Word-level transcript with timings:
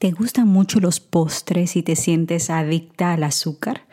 ¿Te 0.00 0.12
gustan 0.12 0.48
mucho 0.48 0.80
los 0.80 0.98
postres 0.98 1.76
y 1.76 1.82
te 1.82 1.94
sientes 1.94 2.48
adicta 2.48 3.12
al 3.12 3.22
azúcar? 3.22 3.86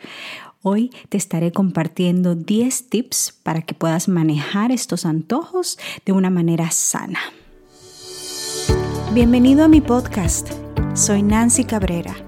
Hoy 0.62 0.90
te 1.10 1.18
estaré 1.18 1.52
compartiendo 1.52 2.34
10 2.34 2.88
tips 2.88 3.38
para 3.42 3.60
que 3.60 3.74
puedas 3.74 4.08
manejar 4.08 4.72
estos 4.72 5.04
antojos 5.04 5.78
de 6.06 6.12
una 6.12 6.30
manera 6.30 6.70
sana. 6.70 7.20
Bienvenido 9.12 9.64
a 9.64 9.68
mi 9.68 9.82
podcast. 9.82 10.48
Soy 10.94 11.22
Nancy 11.22 11.64
Cabrera 11.64 12.27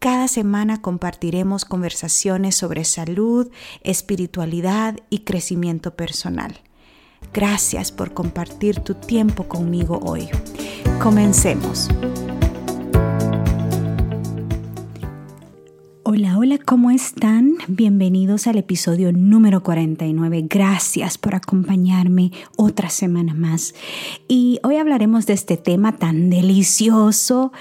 Cada 0.00 0.28
semana 0.28 0.80
compartiremos 0.80 1.66
conversaciones 1.66 2.54
sobre 2.54 2.86
salud, 2.86 3.50
espiritualidad 3.82 4.96
y 5.10 5.24
crecimiento 5.24 5.94
personal. 5.94 6.58
Gracias 7.34 7.92
por 7.92 8.14
compartir 8.14 8.80
tu 8.80 8.94
tiempo 8.94 9.44
conmigo 9.46 10.00
hoy. 10.02 10.30
Comencemos. 11.02 11.90
Hola, 16.02 16.38
hola, 16.38 16.56
¿cómo 16.56 16.90
están? 16.90 17.58
Bienvenidos 17.68 18.46
al 18.46 18.56
episodio 18.56 19.12
número 19.12 19.62
49. 19.62 20.46
Gracias 20.48 21.18
por 21.18 21.34
acompañarme 21.34 22.32
otra 22.56 22.88
semana 22.88 23.34
más. 23.34 23.74
Y 24.28 24.60
hoy 24.62 24.76
hablaremos 24.76 25.26
de 25.26 25.34
este 25.34 25.58
tema 25.58 25.98
tan 25.98 26.30
delicioso, 26.30 27.52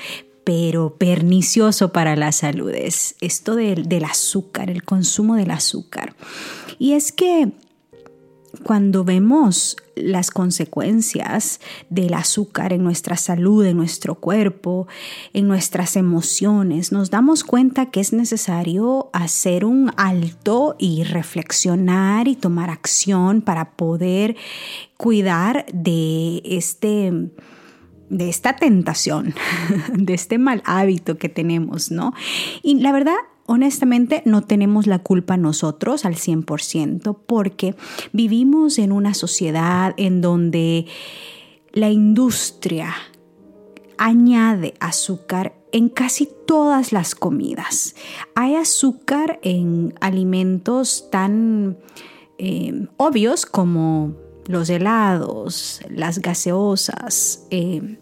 pero 0.50 0.96
pernicioso 0.96 1.94
para 1.94 2.16
la 2.16 2.32
salud 2.32 2.72
es 2.72 3.16
esto 3.22 3.54
del, 3.54 4.04
azúcar, 4.04 4.72
el 4.72 4.82
consumo 4.82 5.36
del 5.36 5.52
azúcar. 5.52 6.16
Y 6.80 6.94
es 6.94 7.12
que 7.12 7.52
cuando 8.64 9.04
vemos 9.04 9.78
las 9.96 10.32
consecuencias 10.32 11.60
del 11.92 12.16
azúcar 12.16 12.74
en 12.74 12.84
nuestra 12.84 13.16
salud, 13.16 13.64
en 13.64 13.78
nuestro 13.78 14.16
cuerpo, 14.16 14.88
en 15.34 15.48
nuestras 15.48 15.96
emociones, 15.96 16.92
nos 16.92 17.12
damos 17.12 17.44
cuenta 17.44 17.92
que 17.92 18.00
es 18.00 18.12
necesario 18.12 19.12
hacer 19.14 19.66
un 19.66 19.92
alto 19.98 20.76
y 20.80 21.04
reflexionar 21.04 22.28
y 22.28 22.36
tomar 22.36 22.72
acción 22.72 23.44
para 23.44 23.74
poder 23.74 24.36
cuidar 24.98 25.68
de 25.72 26.42
este 26.44 27.30
de 28.10 28.30
esta 28.30 28.56
tentación, 28.56 29.34
de 29.94 30.14
este 30.14 30.38
mal 30.38 30.62
hábito 30.66 31.18
que 31.18 31.30
tenemos, 31.30 31.92
¿no? 31.92 32.14
Y 32.62 32.80
la 32.80 32.92
verdad, 32.92 33.16
honestamente, 33.46 34.22
no 34.26 34.42
tenemos 34.42 34.88
la 34.88 35.00
culpa 35.00 35.38
nosotros 35.38 36.06
al 36.06 36.16
100% 36.16 37.18
porque 37.26 37.76
vivimos 38.12 38.78
en 38.80 38.92
una 38.92 39.14
sociedad 39.14 39.94
en 39.98 40.22
donde 40.22 40.86
la 41.72 41.90
industria 41.90 42.96
añade 43.98 44.74
azúcar 44.80 45.54
en 45.72 45.90
casi 45.90 46.30
todas 46.48 46.92
las 46.92 47.16
comidas. 47.16 47.96
Hay 48.34 48.56
azúcar 48.56 49.40
en 49.44 49.94
alimentos 50.00 51.10
tan 51.12 51.78
eh, 52.38 52.88
obvios 52.98 53.46
como 53.46 54.16
los 54.50 54.68
helados, 54.72 55.80
las 55.92 56.20
gaseosas, 56.20 57.46
eh, 57.52 58.00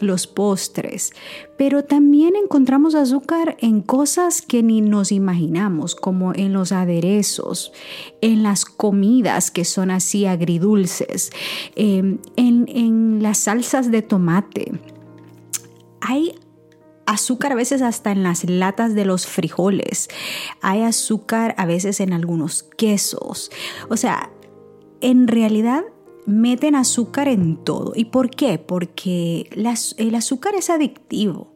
los 0.00 0.26
postres, 0.26 1.12
pero 1.56 1.82
también 1.82 2.36
encontramos 2.36 2.94
azúcar 2.94 3.56
en 3.60 3.80
cosas 3.80 4.42
que 4.42 4.62
ni 4.62 4.82
nos 4.82 5.12
imaginamos, 5.12 5.96
como 5.96 6.34
en 6.34 6.52
los 6.52 6.72
aderezos, 6.72 7.72
en 8.20 8.42
las 8.42 8.66
comidas 8.66 9.50
que 9.50 9.64
son 9.64 9.90
así 9.90 10.26
agridulces, 10.26 11.30
em, 11.74 12.18
en, 12.36 12.66
en 12.68 13.22
las 13.22 13.38
salsas 13.38 13.90
de 13.90 14.02
tomate. 14.02 14.78
Hay 16.02 16.34
azúcar 17.06 17.52
a 17.52 17.56
veces 17.56 17.80
hasta 17.80 18.12
en 18.12 18.22
las 18.22 18.44
latas 18.44 18.94
de 18.94 19.06
los 19.06 19.26
frijoles. 19.26 20.08
Hay 20.60 20.82
azúcar 20.82 21.54
a 21.56 21.64
veces 21.64 22.00
en 22.00 22.12
algunos 22.12 22.62
quesos. 22.62 23.50
O 23.88 23.96
sea, 23.96 24.30
en 25.00 25.28
realidad 25.28 25.84
meten 26.26 26.74
azúcar 26.74 27.28
en 27.28 27.56
todo. 27.56 27.92
¿Y 27.94 28.06
por 28.06 28.30
qué? 28.30 28.58
Porque 28.58 29.48
el 29.96 30.14
azúcar 30.14 30.54
es 30.54 30.70
adictivo. 30.70 31.52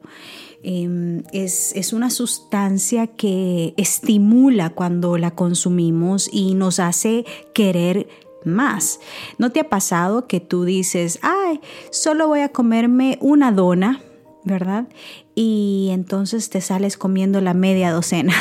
Em, 0.62 1.24
es, 1.32 1.72
es, 1.74 1.92
una 1.92 2.08
sustancia 2.08 3.08
que 3.08 3.74
estimula 3.76 4.70
cuando 4.70 5.18
la 5.18 5.32
consumimos 5.32 6.30
y 6.32 6.54
nos 6.54 6.78
hace 6.78 7.24
querer 7.52 8.06
más. 8.44 9.00
¿No 9.38 9.50
te 9.50 9.60
ha 9.60 9.68
pasado 9.68 10.28
que 10.28 10.38
tú 10.38 10.64
dices, 10.64 11.18
ay, 11.22 11.60
solo 11.90 12.28
voy 12.28 12.40
a 12.40 12.50
comerme 12.50 13.18
una 13.20 13.50
dona? 13.50 14.00
¿verdad? 14.44 14.86
Y 15.34 15.88
entonces 15.92 16.50
te 16.50 16.60
sales 16.60 16.98
comiendo 16.98 17.40
la 17.40 17.54
media 17.54 17.90
docena. 17.90 18.34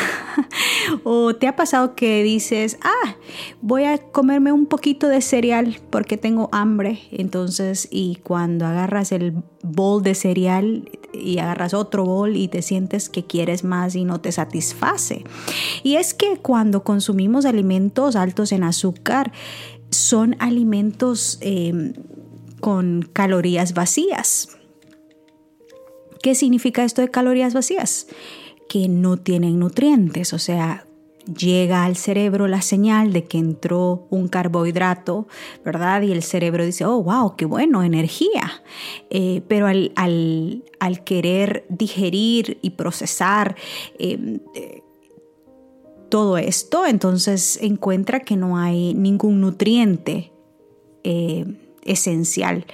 o 1.04 1.34
te 1.36 1.48
ha 1.48 1.56
pasado 1.56 1.96
que 1.96 2.22
dices, 2.22 2.78
ah, 2.82 3.16
voy 3.62 3.86
a 3.86 3.98
comerme 3.98 4.52
un 4.52 4.66
poquito 4.66 5.08
de 5.08 5.22
cereal 5.22 5.80
porque 5.90 6.18
tengo 6.18 6.50
hambre. 6.52 7.00
Entonces, 7.12 7.88
y 7.92 8.18
cuando 8.24 8.66
agarras 8.66 9.14
el 9.14 9.42
bol 9.64 10.04
de 10.04 10.16
cereal 10.16 10.90
y 11.14 11.38
agarras 11.38 11.74
otro 11.74 12.04
bol 12.04 12.36
y 12.36 12.50
te 12.50 12.62
sientes 12.62 13.10
que 13.10 13.26
quieres 13.26 13.64
más 13.64 13.96
y 13.96 14.04
no 14.04 14.20
te 14.20 14.34
satisface. 14.34 15.24
Y 15.84 15.96
es 15.96 16.14
que 16.14 16.38
cuando 16.38 16.84
consumimos 16.84 17.46
alimentos 17.46 18.18
altos 18.18 18.52
en 18.52 18.64
azúcar, 18.66 19.32
son 19.92 20.36
alimentos 20.40 21.38
eh, 21.42 21.94
con 22.60 23.10
calorías 23.14 23.74
vacías 23.74 24.58
¿Qué 26.22 26.36
significa 26.36 26.84
esto 26.84 27.02
de 27.02 27.10
calorías 27.10 27.54
vacías? 27.54 28.08
Que 28.70 28.88
no 28.88 29.18
tienen 29.18 29.60
nutrientes, 29.60 30.34
o 30.34 30.40
sea, 30.40 30.86
llega 31.38 31.84
al 31.84 31.96
cerebro 31.96 32.48
la 32.48 32.62
señal 32.62 33.14
de 33.14 33.26
que 33.26 33.38
entró 33.38 34.08
un 34.10 34.28
carbohidrato, 34.28 35.28
¿verdad? 35.64 36.02
Y 36.02 36.12
el 36.12 36.24
cerebro 36.24 36.66
dice, 36.66 36.86
oh, 36.86 37.02
wow, 37.04 37.36
qué 37.36 37.46
bueno, 37.46 37.84
energía. 37.84 38.64
Eh, 39.10 39.42
pero 39.48 39.68
al, 39.68 40.64
querer 41.06 41.66
digerir 41.70 42.58
y 42.62 42.72
procesar 42.72 43.56
em, 44.00 44.40
todo 46.12 46.38
esto, 46.38 46.86
entonces 46.86 47.58
encuentra 47.62 48.20
que 48.20 48.36
no 48.36 48.58
hay 48.58 48.94
ningún 48.94 49.42
nutriente 49.42 50.32
eh, 51.04 51.46
esencial 51.84 52.66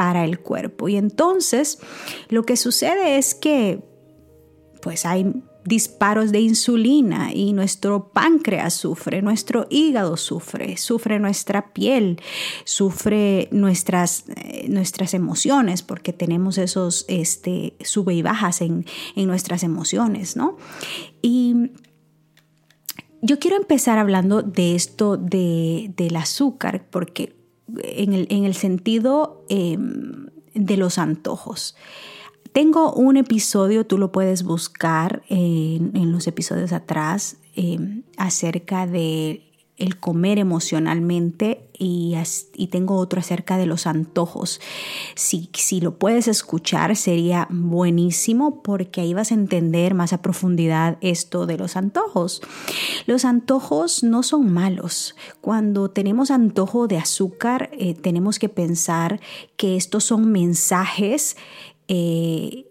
para 0.00 0.24
el 0.24 0.40
cuerpo. 0.40 0.88
Y 0.88 0.96
entonces 0.96 1.78
lo 2.30 2.44
que 2.44 2.56
sucede 2.56 3.18
es 3.18 3.34
que 3.34 3.84
pues 4.80 5.04
hay 5.04 5.30
disparos 5.62 6.32
de 6.32 6.40
insulina 6.40 7.34
y 7.34 7.52
nuestro 7.52 8.08
páncreas 8.08 8.72
sufre, 8.72 9.20
nuestro 9.20 9.66
hígado 9.68 10.16
sufre, 10.16 10.78
sufre 10.78 11.18
nuestra 11.18 11.74
piel, 11.74 12.18
sufre 12.64 13.50
nuestras, 13.52 14.24
eh, 14.36 14.68
nuestras 14.70 15.12
emociones 15.12 15.82
porque 15.82 16.14
tenemos 16.14 16.56
esos 16.56 17.04
este, 17.06 17.76
sube 17.82 18.14
y 18.14 18.22
bajas 18.22 18.62
en, 18.62 18.86
nuestras 19.16 19.62
emociones, 19.62 20.34
¿no? 20.34 20.56
Y 21.20 21.72
yo 23.20 23.38
quiero 23.38 23.58
empezar 23.58 23.98
hablando 23.98 24.40
de 24.40 24.74
esto 24.74 25.18
de, 25.18 25.92
del 25.94 26.16
azúcar 26.16 26.86
porque 26.88 27.38
en 27.82 28.44
el, 28.44 28.54
sentido 28.54 29.44
em, 29.48 30.26
de 30.54 30.76
los 30.76 30.98
antojos. 30.98 31.76
Tengo 32.52 32.92
un 32.92 33.16
episodio, 33.16 33.86
tú 33.86 33.96
lo 33.96 34.10
puedes 34.10 34.42
buscar 34.42 35.22
en, 35.28 36.12
los 36.12 36.26
episodios 36.26 36.72
atrás, 36.72 37.36
em, 37.54 38.02
acerca 38.16 38.86
de 38.86 39.49
el 39.80 39.98
comer 39.98 40.38
emocionalmente 40.38 41.66
y, 41.76 42.14
tengo 42.70 42.96
otro 42.96 43.20
acerca 43.20 43.56
de 43.56 43.66
los 43.66 43.86
antojos. 43.86 44.60
Si, 45.16 45.48
si 45.54 45.80
lo 45.80 45.98
puedes 45.98 46.28
escuchar 46.28 46.94
sería 46.94 47.48
buenísimo 47.50 48.62
porque 48.62 49.00
ahí 49.00 49.14
vas 49.14 49.32
a 49.32 49.34
entender 49.34 49.94
más 49.94 50.12
a 50.12 50.22
profundidad 50.22 50.98
esto 51.00 51.46
de 51.46 51.56
los 51.56 51.76
antojos. 51.76 52.42
Los 53.06 53.24
antojos 53.24 54.04
no 54.04 54.22
son 54.22 54.52
malos. 54.52 55.16
Cuando 55.40 55.90
tenemos 55.90 56.30
antojo 56.30 56.86
de 56.86 56.98
azúcar 56.98 57.70
eh, 57.72 57.94
tenemos 57.94 58.38
que 58.38 58.50
pensar 58.50 59.20
que 59.56 59.76
estos 59.76 60.04
son 60.04 60.30
mensajes 60.30 61.36
eh, 61.88 62.66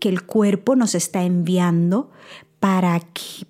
que 0.00 0.08
el 0.08 0.24
cuerpo 0.24 0.74
nos 0.74 0.94
está 0.94 1.22
enviando 1.22 2.10
para, 2.64 2.98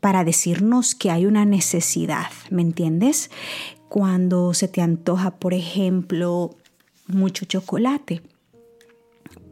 para 0.00 0.24
decirnos 0.24 0.96
que 0.96 1.12
hay 1.12 1.24
una 1.24 1.44
necesidad, 1.44 2.32
¿me 2.50 2.62
entiendes? 2.62 3.30
Cuando 3.88 4.54
se 4.54 4.66
te 4.66 4.80
antoja, 4.80 5.36
por 5.36 5.54
ejemplo, 5.54 6.56
mucho 7.06 7.44
chocolate, 7.44 8.22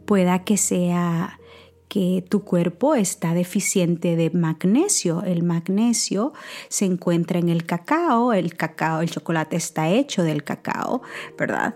pueda 0.05 0.43
que 0.43 0.57
sea 0.57 1.39
que 1.87 2.25
tu 2.27 2.43
cuerpo 2.43 2.93
está 2.93 3.33
deficiente 3.33 4.17
de 4.17 4.31
magnesio. 4.31 5.23
El 5.23 5.43
magnesio 5.43 6.33
se 6.67 6.83
encuentra 6.83 7.39
en 7.39 7.47
el 7.47 7.65
cacao, 7.65 8.33
el 8.33 8.55
cacao, 8.55 8.99
el 8.99 9.11
chocolate 9.11 9.55
está 9.55 9.87
hecho 9.89 10.23
del 10.23 10.43
cacao, 10.43 11.03
¿verdad? 11.37 11.75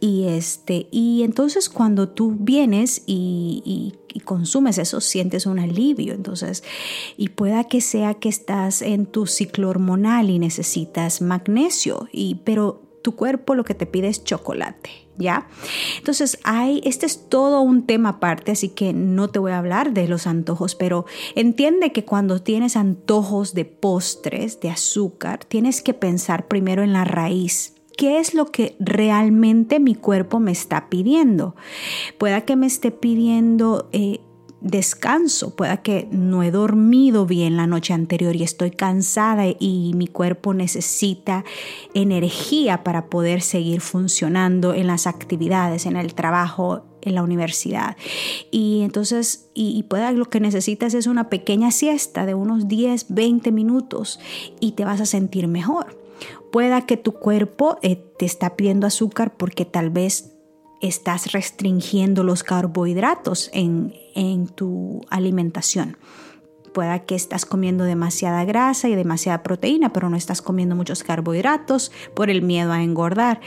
Y, 0.00 0.24
este, 0.24 0.88
y 0.90 1.22
entonces 1.22 1.68
cuando 1.68 2.08
tú 2.08 2.36
vienes 2.38 3.02
y, 3.06 3.94
consumes 4.24 4.78
eso, 4.78 5.00
sientes 5.00 5.46
un 5.46 5.58
alivio. 5.58 6.14
Entonces, 6.14 6.64
y 7.16 7.30
pueda 7.30 7.64
que 7.64 7.80
sea 7.80 8.14
que 8.14 8.28
estás 8.28 8.82
en 8.82 9.06
tu 9.06 9.26
ciclo 9.26 9.68
hormonal 9.68 10.30
y 10.30 10.38
necesitas 10.38 11.22
magnesio, 11.22 12.08
y, 12.12 12.36
pero 12.44 12.82
tu 13.02 13.14
cuerpo 13.14 13.54
lo 13.54 13.64
que 13.64 13.74
te 13.74 13.86
pide 13.86 14.08
es 14.08 14.24
chocolate, 14.24 14.90
¿ya? 15.16 15.48
Entonces, 15.98 16.38
hay, 16.42 16.80
este 16.84 17.06
es 17.06 17.28
todo 17.28 17.60
un 17.60 17.86
tema 17.86 18.10
aparte, 18.10 18.52
así 18.52 18.70
que 18.70 18.92
no 18.92 19.28
te 19.28 19.38
voy 19.38 19.52
a 19.52 19.58
hablar 19.58 19.92
de 19.94 20.08
los 20.08 20.26
antojos, 20.26 20.74
pero 20.74 21.06
entiende 21.34 21.92
que 21.92 22.04
cuando 22.04 22.42
tienes 22.42 22.76
antojos 22.76 23.54
de 23.54 23.64
postres, 23.64 24.60
de 24.60 24.70
azúcar, 24.70 25.44
tienes 25.44 25.80
que 25.80 25.94
pensar 25.94 26.48
primero 26.48 26.82
en 26.82 26.92
la 26.92 27.04
raíz 27.04 27.77
qué 27.98 28.20
es 28.20 28.32
lo 28.32 28.46
que 28.46 28.76
realmente 28.78 29.80
mi 29.80 29.96
cuerpo 29.96 30.38
me 30.38 30.52
está 30.52 30.88
pidiendo. 30.88 31.56
Pueda 32.16 32.42
que 32.42 32.54
me 32.54 32.68
esté 32.68 32.92
pidiendo 32.92 33.88
eh, 33.90 34.20
descanso, 34.60 35.56
pueda 35.56 35.78
que 35.78 36.06
no 36.12 36.44
he 36.44 36.52
dormido 36.52 37.26
bien 37.26 37.56
la 37.56 37.66
noche 37.66 37.94
anterior 37.94 38.36
y 38.36 38.44
estoy 38.44 38.70
cansada 38.70 39.46
y 39.48 39.92
mi 39.96 40.06
cuerpo 40.06 40.54
necesita 40.54 41.44
energía 41.92 42.84
para 42.84 43.06
poder 43.06 43.42
seguir 43.42 43.80
funcionando 43.80 44.74
en 44.74 44.86
las 44.86 45.08
actividades, 45.08 45.84
en 45.84 45.96
el 45.96 46.14
trabajo, 46.14 46.84
en 47.02 47.16
la 47.16 47.24
universidad. 47.24 47.96
Y 48.52 48.82
entonces, 48.82 49.50
y, 49.54 49.76
y 49.76 49.82
pueda 49.82 50.12
lo 50.12 50.26
que 50.26 50.38
necesitas 50.38 50.94
es 50.94 51.08
una 51.08 51.30
pequeña 51.30 51.72
siesta 51.72 52.26
de 52.26 52.34
unos 52.34 52.68
10, 52.68 53.06
20 53.08 53.50
minutos 53.50 54.20
y 54.60 54.72
te 54.72 54.84
vas 54.84 55.00
a 55.00 55.06
sentir 55.06 55.48
mejor. 55.48 56.07
Pueda 56.50 56.86
que 56.86 56.96
tu 56.96 57.12
cuerpo 57.12 57.78
eh, 57.82 57.96
te 58.18 58.26
está 58.26 58.56
pidiendo 58.56 58.86
azúcar 58.86 59.36
porque 59.36 59.64
tal 59.64 59.90
vez 59.90 60.38
estás 60.80 61.32
restringiendo 61.32 62.22
los 62.22 62.42
carbohidratos 62.42 63.50
en, 63.52 63.92
tu 64.54 65.00
alimentación. 65.10 65.96
Pueda 66.72 67.00
que 67.00 67.14
estás 67.14 67.44
comiendo 67.46 67.84
demasiada 67.84 68.44
grasa 68.44 68.88
y 68.88 68.94
demasiada 68.94 69.42
proteína, 69.42 69.92
pero 69.92 70.10
no 70.10 70.16
estás 70.16 70.42
comiendo 70.42 70.76
muchos 70.76 71.02
carbohidratos 71.02 71.90
por 72.14 72.30
el 72.30 72.42
miedo 72.42 72.72
a 72.72 72.82
engordar. 72.82 73.40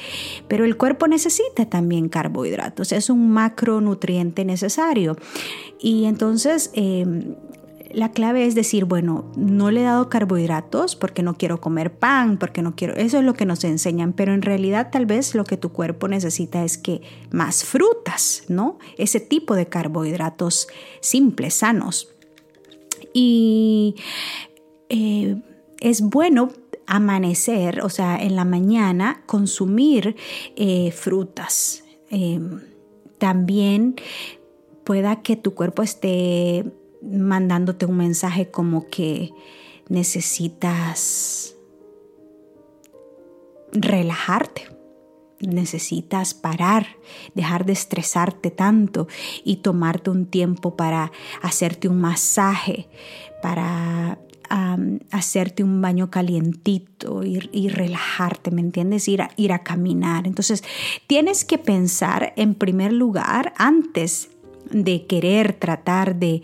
Pero 0.47 0.65
el 0.65 0.75
cuerpo 0.75 1.07
necesita 1.07 1.65
también 1.65 2.09
carbohidratos, 2.09 2.91
es 2.91 3.09
un 3.09 3.31
macronutriente 3.31 4.44
necesario. 4.44 5.18
Y 5.79 6.06
entonces 6.06 6.71
em, 6.73 7.35
la 7.93 8.11
clave 8.11 8.45
es 8.45 8.55
decir, 8.55 8.85
bueno, 8.85 9.25
no 9.35 9.71
le 9.71 9.81
he 9.81 9.83
dado 9.83 10.09
carbohidratos 10.09 10.95
porque 10.95 11.23
no 11.23 11.35
quiero 11.38 11.61
comer 11.61 11.93
pan, 11.93 12.38
porque 12.38 12.61
no 12.61 12.75
quiero, 12.75 12.95
eso 12.95 13.19
es 13.19 13.23
lo 13.23 13.33
que 13.33 13.45
nos 13.45 13.63
enseñan, 13.63 14.13
pero 14.13 14.33
en 14.33 14.41
realidad 14.41 14.89
tal 14.91 15.05
vez 15.05 15.35
lo 15.35 15.43
que 15.43 15.57
tu 15.57 15.71
cuerpo 15.71 16.07
necesita 16.07 16.63
es 16.63 16.77
que 16.77 17.01
más 17.31 17.63
frutas, 17.63 18.43
¿no? 18.47 18.79
Ese 18.97 19.19
tipo 19.19 19.55
de 19.55 19.67
carbohidratos 19.67 20.67
simples, 20.99 21.55
sanos. 21.55 22.09
Y 23.13 23.95
eh, 24.89 25.41
es 25.79 26.01
bueno 26.01 26.51
amanecer, 26.87 27.81
o 27.81 27.89
sea, 27.89 28.21
en 28.21 28.35
la 28.35 28.45
mañana 28.45 29.23
consumir 29.25 30.15
eh, 30.55 30.91
frutas. 30.91 31.83
Eh, 32.09 32.39
también 33.17 33.95
pueda 34.83 35.21
que 35.21 35.35
tu 35.35 35.53
cuerpo 35.53 35.83
esté 35.83 36.65
mandándote 37.01 37.86
un 37.86 37.98
mensaje 37.98 38.51
como 38.51 38.88
que 38.89 39.31
necesitas 39.89 41.56
relajarte, 43.71 44.68
necesitas 45.39 46.33
parar, 46.33 46.88
dejar 47.33 47.65
de 47.65 47.74
estresarte 47.74 48.51
tanto 48.51 49.07
y 49.44 49.57
tomarte 49.57 50.09
un 50.09 50.25
tiempo 50.25 50.75
para 50.75 51.12
hacerte 51.42 51.88
un 51.88 52.00
masaje, 52.00 52.88
para 53.42 54.19
hacerte 55.12 55.63
un 55.63 55.81
baño 55.81 56.12
calientito 56.12 57.24
y, 57.24 57.50
y, 57.54 57.69
relajarte, 57.69 58.51
¿me 58.51 58.59
entiendes? 58.59 59.07
Ir 59.07 59.21
a, 59.21 59.31
ir 59.38 59.54
a 59.54 59.59
caminar. 59.59 60.27
Entonces, 60.27 60.62
tienes 61.07 61.45
que 61.45 61.57
pensar 61.57 62.33
en 62.36 62.56
primer 62.56 62.92
lugar, 62.92 63.54
antes 63.57 64.30
de 64.69 65.06
querer 65.06 65.54
tratar 65.54 66.15
de 66.15 66.44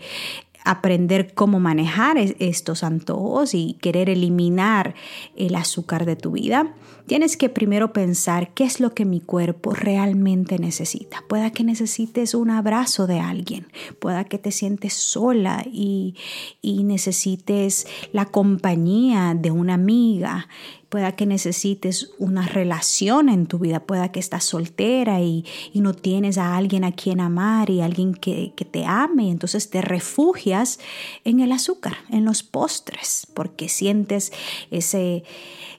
aprender 0.68 1.32
cómo 1.32 1.60
manejar 1.60 2.18
estos 2.18 2.84
antojos 2.84 3.54
y 3.54 3.78
querer 3.80 4.10
eliminar 4.10 4.94
el 5.34 5.54
azúcar 5.54 6.04
de 6.04 6.14
tu 6.14 6.32
vida, 6.32 6.74
tienes 7.06 7.38
que 7.38 7.48
primero 7.48 7.94
pensar 7.94 8.52
qué 8.52 8.64
es 8.64 8.78
lo 8.78 8.92
que 8.92 9.06
mi 9.06 9.20
cuerpo 9.20 9.72
realmente 9.72 10.58
necesita. 10.58 11.24
Pueda 11.26 11.52
que 11.52 11.64
necesites 11.64 12.34
un 12.34 12.50
abrazo 12.50 13.06
de 13.06 13.18
alguien, 13.18 13.68
pueda 13.98 14.24
que 14.24 14.36
te 14.36 14.52
sientes 14.52 14.92
sola 14.92 15.64
y, 15.64 16.16
y 16.60 16.84
necesites 16.84 17.86
la 18.12 18.26
compañía 18.26 19.34
de 19.34 19.50
una 19.50 19.72
amiga 19.72 20.48
pueda 20.88 21.12
que 21.12 21.26
necesites 21.26 22.10
una 22.18 22.46
relación 22.46 23.28
en 23.28 23.46
tu 23.46 23.58
vida, 23.58 23.80
pueda 23.80 24.10
que 24.10 24.20
estás 24.20 24.44
soltera 24.44 25.20
y, 25.20 25.44
no 25.74 25.94
tienes 25.94 26.38
a 26.38 26.56
alguien 26.56 26.82
a 26.82 26.90
quien 26.90 27.20
amar 27.20 27.70
y 27.70 27.82
alguien 27.82 28.12
que, 28.12 28.52
que 28.56 28.64
te 28.64 28.84
ame, 28.84 29.30
entonces 29.30 29.70
te 29.70 29.80
refugias 29.80 30.80
en 31.22 31.38
el 31.38 31.52
azúcar, 31.52 31.98
en 32.10 32.24
los 32.24 32.42
postres, 32.42 33.28
porque 33.32 33.68
sientes 33.68 34.32
ese, 34.72 35.22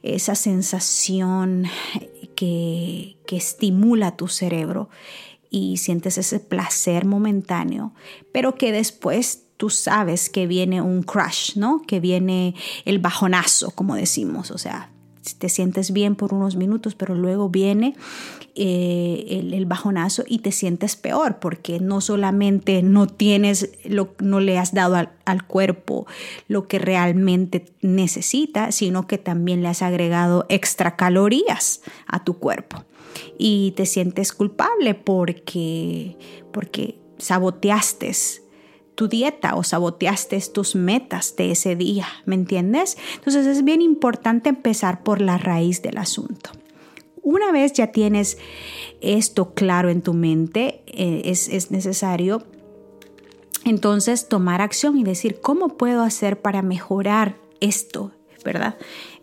esa 0.03 0.35
sensación 0.35 1.65
que, 2.35 3.17
que 3.27 3.35
estimula 3.35 4.15
tu 4.15 4.29
cerebro 4.29 4.89
y 5.49 5.77
sientes 5.77 6.17
ese 6.17 6.39
placer 6.39 7.05
momentáneo, 7.05 7.93
pero 8.31 8.55
que 8.55 8.71
después 8.71 9.43
tú 9.57 9.69
sabes 9.69 10.29
que 10.29 10.47
viene 10.47 10.81
un 10.81 11.03
crush, 11.03 11.57
¿no? 11.57 11.81
Que 11.85 11.99
viene 11.99 12.55
el 12.85 12.99
bajonazo, 12.99 13.71
como 13.71 13.95
decimos, 13.95 14.51
o 14.51 14.57
sea, 14.57 14.89
te 15.37 15.49
sientes 15.49 15.91
bien 15.91 16.15
por 16.15 16.33
unos 16.33 16.55
minutos, 16.55 16.95
pero 16.95 17.15
luego 17.15 17.49
viene 17.49 17.95
eh, 18.55 19.47
el, 19.53 19.65
bajonazo 19.65 20.23
y 20.27 20.39
te 20.39 20.51
sientes 20.51 20.95
peor 20.95 21.39
porque 21.39 21.79
no 21.79 22.01
solamente 22.01 22.81
no 22.81 23.07
tienes, 23.07 23.71
lo, 23.83 24.15
no 24.19 24.39
le 24.39 24.57
has 24.57 24.73
dado 24.73 24.95
al, 24.95 25.11
al, 25.25 25.45
cuerpo 25.45 26.07
lo 26.47 26.67
que 26.67 26.79
realmente 26.79 27.65
necesita, 27.81 28.71
sino 28.71 29.07
que 29.07 29.17
también 29.17 29.61
le 29.61 29.67
has 29.67 29.81
agregado 29.81 30.45
extra 30.49 30.95
calorías 30.95 31.81
a 32.07 32.23
tu 32.23 32.39
cuerpo. 32.39 32.83
Y 33.37 33.71
te 33.75 33.85
sientes 33.85 34.33
culpable 34.33 34.95
porque, 34.95 36.17
porque 36.51 36.99
saboteaste 37.17 38.11
tu 38.99 39.07
dieta 39.07 39.55
o 39.55 39.63
saboteaste 39.63 40.37
tus 40.51 40.75
metas 40.75 41.37
de 41.37 41.51
ese 41.51 41.77
día, 41.77 42.05
¿me 42.25 42.35
entiendes? 42.35 42.97
Entonces 43.15 43.47
es 43.47 43.63
bien 43.63 43.81
importante 43.81 44.49
empezar 44.49 45.03
por 45.03 45.21
la 45.21 45.37
raíz 45.37 45.81
del 45.81 45.97
asunto. 45.97 46.49
Una 47.21 47.53
vez 47.53 47.71
ya 47.71 47.93
tienes 47.93 48.37
esto 48.99 49.53
claro 49.53 49.89
en 49.89 50.01
tu 50.01 50.13
mente, 50.13 50.81
eh, 50.87 51.21
es, 51.23 51.47
es 51.47 51.71
necesario 51.71 52.43
entonces 53.63 54.27
tomar 54.27 54.61
acción 54.61 54.97
y 54.97 55.05
decir, 55.05 55.39
¿cómo 55.39 55.77
puedo 55.77 56.03
hacer 56.03 56.41
para 56.41 56.61
mejorar 56.61 57.37
esto? 57.61 58.11
¿Verdad? 58.43 58.77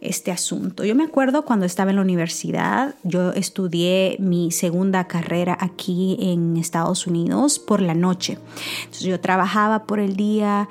Este 0.09 0.31
asunto. 0.31 0.85
Yo 0.85 0.95
me 0.95 1.05
acuerdo 1.05 1.45
cuando 1.45 1.67
estaba 1.67 1.91
en 1.91 1.97
la 1.97 2.03
universidad, 2.03 2.95
yo 3.03 3.33
estudié 3.33 4.17
mi 4.19 4.51
segunda 4.51 5.07
carrera 5.07 5.57
aquí 5.61 6.17
en 6.21 6.57
Estados 6.57 7.07
Unidos 7.07 7.59
por 7.59 7.81
la 7.81 7.95
noche. 7.95 8.39
Entonces 8.85 9.03
yo 9.03 9.21
trabajaba 9.21 9.85
por 9.85 10.01
el 10.01 10.17
día 10.17 10.69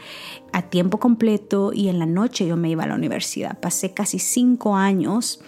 a 0.53 0.61
tiempo 0.63 0.99
completo 0.99 1.71
y 1.73 1.89
en 1.89 1.99
la 1.99 2.05
noche 2.05 2.47
yo 2.47 2.55
me 2.57 2.69
iba 2.69 2.83
a 2.83 2.87
la 2.87 2.95
universidad. 2.95 3.59
Pasé 3.59 3.93
casi 3.93 4.19
cinco 4.19 4.75
años 4.75 5.39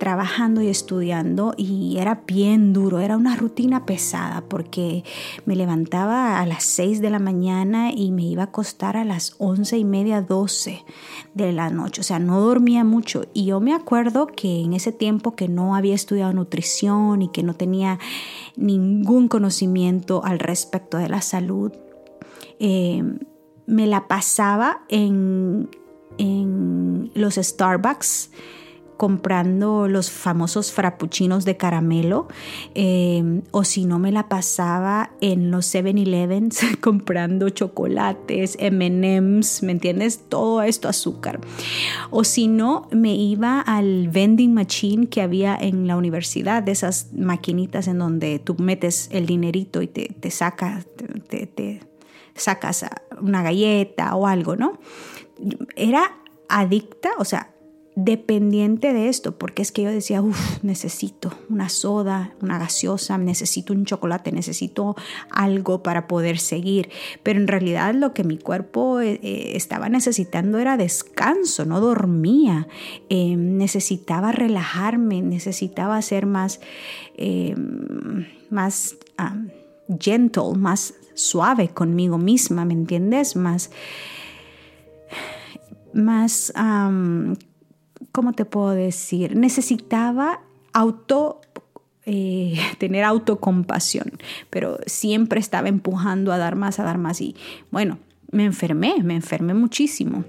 trabajando 0.00 0.62
y 0.62 0.68
estudiando 0.68 1.52
y 1.58 1.98
era 1.98 2.22
bien 2.26 2.72
duro, 2.72 3.00
era 3.00 3.18
una 3.18 3.36
rutina 3.36 3.84
pesada 3.84 4.42
porque 4.48 5.04
me 5.44 5.54
levantaba 5.54 6.40
a 6.40 6.46
las 6.46 6.64
6 6.64 7.02
de 7.02 7.10
la 7.10 7.18
mañana 7.18 7.92
y 7.92 8.10
me 8.10 8.22
iba 8.22 8.44
a 8.44 8.46
acostar 8.46 8.96
a 8.96 9.04
las 9.04 9.34
once 9.36 9.76
y 9.76 9.84
media, 9.84 10.22
12 10.22 10.86
de 11.34 11.52
la 11.52 11.68
noche, 11.68 12.00
o 12.00 12.04
sea, 12.04 12.18
no 12.18 12.40
dormía 12.40 12.82
mucho. 12.82 13.26
Y 13.34 13.44
yo 13.44 13.60
me 13.60 13.74
acuerdo 13.74 14.26
que 14.26 14.62
en 14.62 14.72
ese 14.72 14.90
tiempo 14.90 15.36
que 15.36 15.48
no 15.48 15.76
había 15.76 15.94
estudiado 15.94 16.32
nutrición 16.32 17.20
y 17.20 17.28
que 17.28 17.42
no 17.42 17.52
tenía 17.52 17.98
ningún 18.56 19.28
conocimiento 19.28 20.24
al 20.24 20.38
respecto 20.38 20.96
de 20.96 21.10
la 21.10 21.20
salud, 21.20 21.72
eh, 22.58 23.04
me 23.66 23.86
la 23.86 24.08
pasaba 24.08 24.80
en, 24.88 25.68
en 26.16 27.10
los 27.12 27.34
Starbucks 27.34 28.30
comprando 29.00 29.88
los 29.88 30.10
famosos 30.10 30.72
frappuccinos 30.72 31.46
de 31.46 31.56
caramelo 31.56 32.28
em, 32.74 33.40
o 33.50 33.64
si 33.64 33.86
no 33.86 33.98
me 33.98 34.12
la 34.12 34.28
pasaba 34.28 35.12
en 35.22 35.50
los 35.50 35.74
7-Elevens 35.74 36.76
comprando 36.82 37.48
chocolates, 37.48 38.58
MMs, 38.60 39.62
¿me 39.62 39.72
entiendes? 39.72 40.28
Todo 40.28 40.60
esto 40.60 40.86
azúcar. 40.86 41.40
O 42.10 42.24
si 42.24 42.46
no, 42.46 42.88
me 42.90 43.14
iba 43.14 43.62
al 43.62 44.08
vending 44.08 44.52
machine 44.52 45.06
que 45.06 45.22
había 45.22 45.56
en 45.56 45.86
la 45.86 45.96
universidad, 45.96 46.62
de 46.62 46.72
esas 46.72 47.10
maquinitas 47.14 47.88
en 47.88 48.00
donde 48.00 48.38
tú 48.38 48.54
metes 48.58 49.08
el 49.12 49.24
dinerito 49.24 49.80
y 49.80 49.86
te, 49.86 50.08
te 50.08 50.30
saca, 50.30 50.84
te, 51.26 51.46
te 51.46 51.80
sacas 52.34 52.84
una 53.18 53.42
galleta 53.42 54.14
o 54.14 54.26
algo, 54.26 54.56
¿no? 54.56 54.78
Era 55.74 56.18
adicta, 56.50 57.12
o 57.16 57.24
sea, 57.24 57.54
dependiente 57.96 58.92
de 58.92 59.08
esto, 59.08 59.36
porque 59.36 59.62
es 59.62 59.72
que 59.72 59.82
yo 59.82 59.90
decía, 59.90 60.22
uff, 60.22 60.62
necesito 60.62 61.32
una 61.48 61.68
soda, 61.68 62.34
una 62.40 62.58
gaseosa, 62.58 63.18
necesito 63.18 63.72
un 63.72 63.84
chocolate, 63.84 64.32
necesito 64.32 64.96
algo 65.28 65.82
para 65.82 66.06
poder 66.06 66.38
seguir. 66.38 66.90
Pero 67.22 67.40
en 67.40 67.48
realidad 67.48 67.94
lo 67.94 68.14
que 68.14 68.24
mi 68.24 68.38
cuerpo 68.38 69.00
eh, 69.00 69.20
eh, 69.22 69.52
estaba 69.54 69.88
necesitando 69.88 70.58
era 70.58 70.76
descanso, 70.76 71.64
no 71.64 71.80
dormía, 71.80 72.68
eh, 73.08 73.36
necesitaba 73.36 74.32
relajarme, 74.32 75.22
necesitaba 75.22 76.00
ser 76.02 76.26
más, 76.26 76.60
más 78.50 78.96
gentle, 80.00 80.54
más 80.56 80.94
suave 81.14 81.68
conmigo 81.68 82.18
misma, 82.18 82.64
¿me 82.64 82.74
entiendes? 82.74 83.36
Más 83.36 83.70
más 85.92 86.52
¿cómo 88.12 88.32
te 88.32 88.44
puedo 88.44 88.70
decir? 88.70 89.36
Necesitaba 89.36 90.40
auto 90.72 91.40
eh, 92.06 92.58
tener 92.78 93.04
autocompasión, 93.04 94.12
pero 94.48 94.78
siempre 94.86 95.40
estaba 95.40 95.68
empujando 95.68 96.32
a 96.32 96.38
dar 96.38 96.56
más, 96.56 96.78
a 96.78 96.84
dar 96.84 96.98
más 96.98 97.20
y 97.20 97.36
bueno, 97.70 97.98
me 98.30 98.44
enfermé, 98.44 99.02
me 99.02 99.14
enfermé 99.14 99.54
muchísimo. 99.54 100.24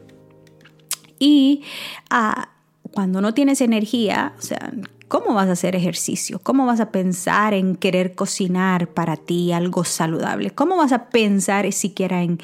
Y 1.19 1.61
ah, 2.09 2.49
cuando 2.91 3.21
no 3.21 3.33
tienes 3.33 3.61
energía, 3.61 4.33
o 4.39 4.41
sea, 4.41 4.73
¿cómo 5.07 5.35
vas 5.35 5.49
a 5.49 5.51
hacer 5.51 5.75
ejercicio? 5.75 6.39
¿Cómo 6.41 6.65
vas 6.65 6.79
a 6.79 6.91
pensar 6.91 7.53
en 7.53 7.75
querer 7.75 8.15
cocinar 8.15 8.87
para 8.87 9.17
ti 9.17 9.51
algo 9.51 9.83
saludable? 9.83 10.49
¿Cómo 10.49 10.77
vas 10.77 10.91
a 10.91 11.09
pensar 11.09 11.71
siquiera 11.71 12.23
en 12.23 12.39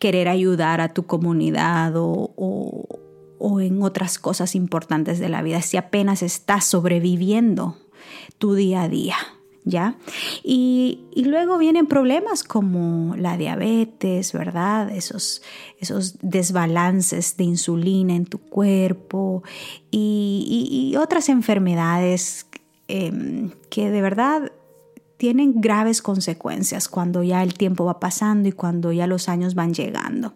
querer 0.00 0.28
ayudar 0.28 0.80
a 0.80 0.92
tu 0.92 1.06
comunidad 1.06 1.94
o, 1.96 2.32
o 2.36 3.05
en 3.40 3.82
otras 3.82 4.18
cosas 4.18 4.54
importantes 4.54 5.18
de 5.18 5.28
la 5.28 5.42
vida, 5.42 5.62
si 5.62 5.76
apenas 5.76 6.22
estás 6.22 6.64
sobreviviendo 6.64 7.76
tu 8.38 8.54
día 8.54 8.82
a 8.82 8.88
día. 8.88 9.16
¿Ya? 9.68 9.98
Y, 10.44 11.08
luego 11.16 11.58
vienen 11.58 11.88
problemas 11.88 12.44
como 12.44 13.16
la 13.16 13.36
diabetes, 13.36 14.32
¿verdad? 14.32 14.88
Esos, 14.90 15.42
esos 15.80 16.18
desbalances 16.22 17.36
de 17.36 17.42
insulina 17.42 18.14
en 18.14 18.26
tu 18.26 18.38
cuerpo 18.38 19.42
y, 19.90 20.94
otras 20.96 21.28
enfermedades 21.28 22.46
em, 22.86 23.50
que 23.68 23.90
de 23.90 24.02
verdad 24.02 24.52
tienen 25.16 25.60
graves 25.60 26.02
consecuencias 26.02 26.88
cuando 26.88 27.22
ya 27.22 27.42
el 27.42 27.54
tiempo 27.54 27.84
va 27.84 27.98
pasando 28.00 28.48
y 28.48 28.52
cuando 28.52 28.92
ya 28.92 29.06
los 29.06 29.28
años 29.28 29.54
van 29.54 29.74
llegando. 29.74 30.32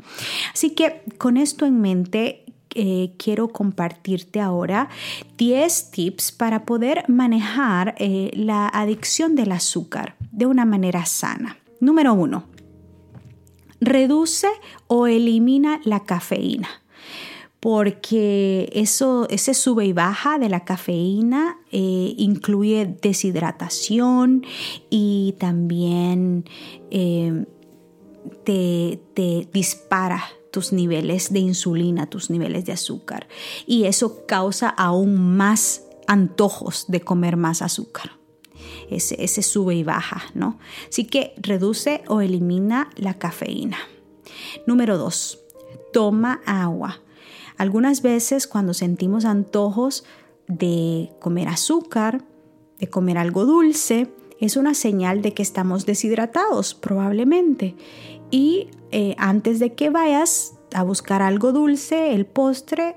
Así 0.52 0.70
que 0.70 1.02
con 1.18 1.36
esto 1.36 1.66
en 1.66 1.80
mente 1.80 2.44
eh, 2.74 3.14
quiero 3.18 3.48
compartirte 3.48 4.40
ahora 4.40 4.88
10 5.36 5.90
tips 5.90 6.30
para 6.32 6.64
poder 6.64 7.04
manejar 7.08 7.94
eh, 7.98 8.30
la 8.34 8.68
adicción 8.68 9.34
del 9.34 9.52
azúcar 9.52 10.16
de 10.30 10.46
una 10.46 10.64
manera 10.64 11.04
sana. 11.04 11.56
Número 11.80 12.14
uno, 12.14 12.44
reduce 13.80 14.48
o 14.86 15.06
elimina 15.06 15.80
la 15.84 16.00
cafeína 16.00 16.68
porque 17.58 18.70
eso, 18.72 19.26
ese 19.28 19.52
sube 19.52 19.84
y 19.84 19.92
baja 19.92 20.38
de 20.38 20.48
la 20.48 20.64
cafeína 20.64 21.58
eh, 21.72 22.14
incluye 22.16 22.86
deshidratación 23.02 24.46
y 24.88 25.34
también 25.38 26.44
te 28.44 29.48
dispara 29.52 30.22
tus 30.50 30.72
niveles 30.72 31.32
de 31.32 31.40
insulina, 31.40 32.06
tus 32.06 32.30
niveles 32.30 32.64
de 32.64 32.72
azúcar. 32.72 33.28
Y 33.66 33.84
eso 33.84 34.26
causa 34.26 34.68
aún 34.68 35.36
más 35.36 35.82
antojos 36.06 36.86
de 36.88 37.00
comer 37.00 37.36
más 37.36 37.62
azúcar. 37.62 38.12
Ese, 38.90 39.42
sube 39.42 39.76
y 39.76 39.84
baja, 39.84 40.24
¿no? 40.34 40.58
Así 40.88 41.04
que 41.04 41.34
reduce 41.36 42.02
o 42.08 42.20
elimina 42.20 42.90
la 42.96 43.14
cafeína. 43.14 43.78
Número 44.66 44.98
dos, 44.98 45.38
toma 45.92 46.40
agua. 46.44 47.00
Algunas 47.56 48.02
veces 48.02 48.46
cuando 48.48 48.74
sentimos 48.74 49.24
antojos 49.24 50.04
de 50.48 51.10
comer 51.20 51.48
azúcar, 51.48 52.24
de 52.80 52.88
comer 52.88 53.18
algo 53.18 53.44
dulce, 53.44 54.12
es 54.40 54.56
una 54.56 54.74
señal 54.74 55.22
de 55.22 55.34
que 55.34 55.42
estamos 55.42 55.86
deshidratados 55.86 56.74
probablemente. 56.74 57.76
Y 58.30 58.68
eh, 58.90 59.14
antes 59.18 59.58
de 59.58 59.74
que 59.74 59.90
vayas 59.90 60.54
a 60.74 60.82
buscar 60.82 61.22
algo 61.22 61.52
dulce, 61.52 62.14
el 62.14 62.26
postre, 62.26 62.96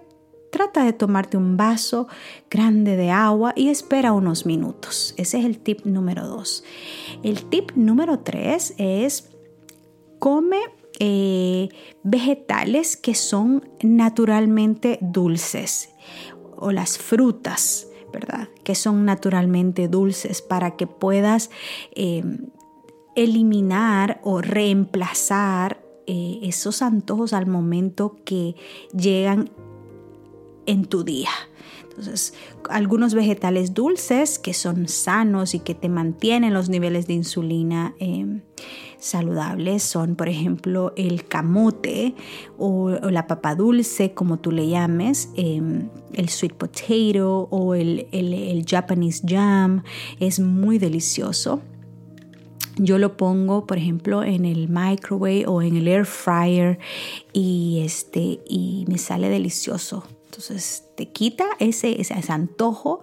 trata 0.51 0.83
de 0.83 0.93
tomarte 0.93 1.35
un 1.35 1.57
vaso 1.57 2.07
grande 2.49 2.95
de 2.95 3.09
agua 3.09 3.53
y 3.55 3.69
espera 3.69 4.13
unos 4.13 4.45
minutos. 4.45 5.15
Ese 5.17 5.39
es 5.39 5.45
el 5.45 5.57
tip 5.57 5.85
número 5.85 6.27
dos. 6.27 6.63
El 7.23 7.45
tip 7.45 7.71
número 7.75 8.19
tres 8.19 8.75
es 8.77 9.31
come 10.19 10.59
eh, 10.99 11.69
vegetales 12.03 12.95
que 12.97 13.15
son 13.15 13.67
naturalmente 13.81 14.99
dulces 15.01 15.89
o 16.55 16.71
las 16.71 16.97
frutas. 16.97 17.87
¿verdad? 18.13 18.47
Que 18.63 18.75
son 18.75 19.05
naturalmente 19.05 19.87
dulces 19.87 20.43
para 20.43 20.75
que 20.75 20.85
puedas 20.85 21.49
eh, 21.95 22.21
eliminar 23.15 24.19
o 24.23 24.41
reemplazar 24.41 25.83
eh, 26.07 26.39
esos 26.43 26.81
antojos 26.81 27.33
al 27.33 27.47
momento 27.47 28.17
que 28.25 28.55
llegan 28.95 29.51
en 30.65 30.85
tu 30.85 31.03
día. 31.03 31.29
Entonces, 31.83 32.33
algunos 32.69 33.13
vegetales 33.13 33.75
dulces 33.75 34.39
que 34.39 34.53
son 34.53 34.87
sanos 34.87 35.53
y 35.53 35.59
que 35.59 35.75
te 35.75 35.89
mantienen 35.89 36.53
los 36.53 36.67
niveles 36.67 37.05
de 37.05 37.13
insulina 37.13 37.93
em, 37.99 38.41
saludables 38.97 39.83
son, 39.83 40.15
por 40.15 40.27
ejemplo, 40.27 40.91
el 40.97 41.25
camote 41.25 42.15
o, 42.57 42.89
la 42.89 43.27
papa 43.27 43.53
dulce, 43.53 44.13
como 44.13 44.39
tú 44.39 44.51
le 44.51 44.67
llames, 44.67 45.29
em, 45.35 45.89
el 46.13 46.29
sweet 46.29 46.55
potato 46.55 47.47
o 47.51 47.75
el, 47.75 48.07
el 48.11 48.65
Japanese 48.67 49.21
jam. 49.27 49.83
Es 50.19 50.39
muy 50.39 50.79
delicioso. 50.79 51.61
Yo 52.77 52.97
lo 52.97 53.17
pongo, 53.17 53.67
por 53.67 53.77
ejemplo, 53.77 54.23
en 54.23 54.45
el 54.45 54.67
microwave 54.69 55.45
o 55.47 55.61
en 55.61 55.75
el 55.75 55.87
air 55.87 56.05
fryer 56.05 56.79
y, 57.31 57.81
este, 57.85 58.39
y 58.47 58.85
me 58.87 58.97
sale 58.97 59.29
delicioso. 59.29 60.03
Entonces 60.25 60.85
te 60.95 61.09
quita 61.09 61.45
ese, 61.59 62.01
ese, 62.01 62.15
antojo, 62.29 63.01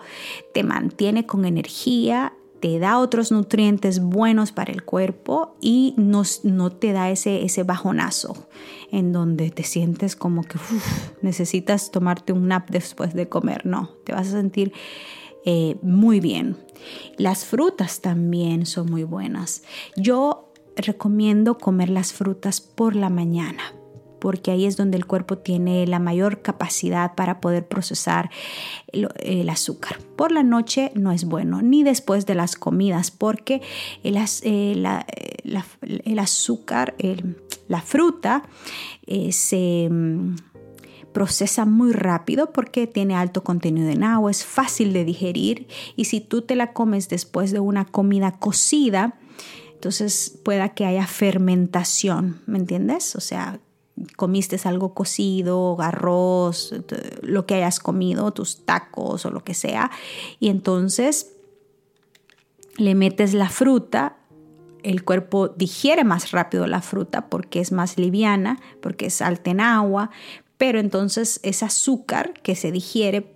te 0.53 0.65
mantiene 0.65 1.27
con 1.27 1.45
energía, 1.45 2.33
te 2.59 2.81
da 2.81 2.99
otros 2.99 3.31
nutrientes 3.31 4.01
buenos 4.01 4.51
para 4.51 4.73
el 4.73 4.83
cuerpo 4.83 5.57
y 5.61 5.95
no, 5.97 6.25
te 6.71 6.93
da 6.93 7.11
ese, 7.11 7.45
ese 7.45 7.63
bajonazo 7.63 8.49
en 8.91 9.13
donde 9.13 9.51
te 9.51 9.63
sientes 9.63 10.17
como 10.17 10.43
que 10.43 10.59
necesitas 11.23 11.93
tomarte 11.93 12.33
un 12.33 12.49
nap 12.49 12.69
después 12.69 13.15
de 13.15 13.29
comer. 13.29 13.65
No, 13.65 13.91
te 14.05 14.13
vas 14.13 14.29
a 14.29 14.33
sentir 14.33 14.73
eh, 15.45 15.77
muy 15.83 16.21
bien. 16.21 16.57
Las 17.17 17.45
frutas 17.45 18.01
también 18.01 18.67
son 18.67 18.91
muy 18.91 19.05
buenas. 19.05 19.63
Yo 19.97 20.53
recomiendo 20.77 21.59
comer 21.59 21.91
las 21.91 22.13
frutas 22.13 22.61
por 22.61 22.97
la 22.97 23.11
mañana 23.11 23.75
porque 24.21 24.53
ahí 24.53 24.67
es 24.67 24.77
donde 24.77 24.99
el 24.99 25.07
cuerpo 25.07 25.39
tiene 25.39 25.87
la 25.87 25.99
mayor 25.99 26.43
capacidad 26.43 27.15
para 27.15 27.41
poder 27.41 27.67
procesar 27.67 28.31
el, 28.93 29.49
azúcar. 29.49 29.99
Por 30.17 30.31
la 30.31 30.43
noche 30.43 30.93
no 30.95 31.11
es 31.11 31.25
bueno, 31.25 31.63
ni 31.63 31.83
después 31.83 32.27
de 32.27 32.35
las 32.35 32.55
comidas, 32.55 33.11
porque 33.11 33.63
el, 34.05 34.17
eh, 34.17 36.19
azúcar, 36.19 36.95
la 37.67 37.81
fruta, 37.81 38.43
eh, 39.07 39.33
se 39.33 39.89
mm, 39.91 40.37
procesa 41.13 41.65
muy 41.65 41.93
rápido 41.93 42.53
porque 42.53 42.87
tiene 42.87 43.17
alto 43.17 43.43
contenido 43.43 43.89
en 43.89 44.05
agua, 44.05 44.31
es 44.31 44.45
fácil 44.45 44.93
de 44.93 45.05
digerir 45.05 45.67
y 45.97 46.05
si 46.05 46.21
tú 46.21 46.43
te 46.43 46.57
la 46.57 46.73
comes 46.73 47.09
después 47.09 47.51
de 47.51 47.61
una 47.61 47.85
comida 47.85 48.39
cocida, 48.39 49.19
entonces 49.73 50.39
pueda 50.45 50.71
que 50.71 50.85
haya 50.85 51.07
fermentación, 51.07 52.43
¿me 52.47 52.59
entiendes? 52.59 53.17
O 53.17 53.21
sea, 53.21 53.61
comiste 54.17 54.59
algo 54.65 54.95
cocido, 54.95 55.81
arroz, 55.81 56.75
lo 57.23 57.47
que 57.47 57.55
hayas 57.55 57.81
comido, 57.81 58.31
tus 58.33 58.65
tacos 58.65 59.27
o 59.27 59.31
lo 59.31 59.43
que 59.43 59.55
sea, 59.55 59.91
y 60.39 60.49
entonces 60.49 61.33
le 62.77 62.95
metes 62.95 63.35
la 63.35 63.49
fruta, 63.49 64.17
el 64.83 65.05
cuerpo 65.05 65.49
digiere 65.49 66.05
más 66.05 66.31
rápido 66.31 66.67
la 66.67 66.81
fruta 66.81 67.29
porque 67.29 67.61
es 67.61 67.73
más 67.73 67.99
liviana, 67.99 68.59
porque 68.81 69.07
es 69.07 69.21
alta 69.21 69.51
en 69.51 69.61
agua, 69.61 70.11
pero 70.61 70.79
entonces 70.79 71.41
ese 71.43 71.65
azúcar 71.65 72.35
que 72.43 72.55
se 72.55 72.71
digiere 72.71 73.35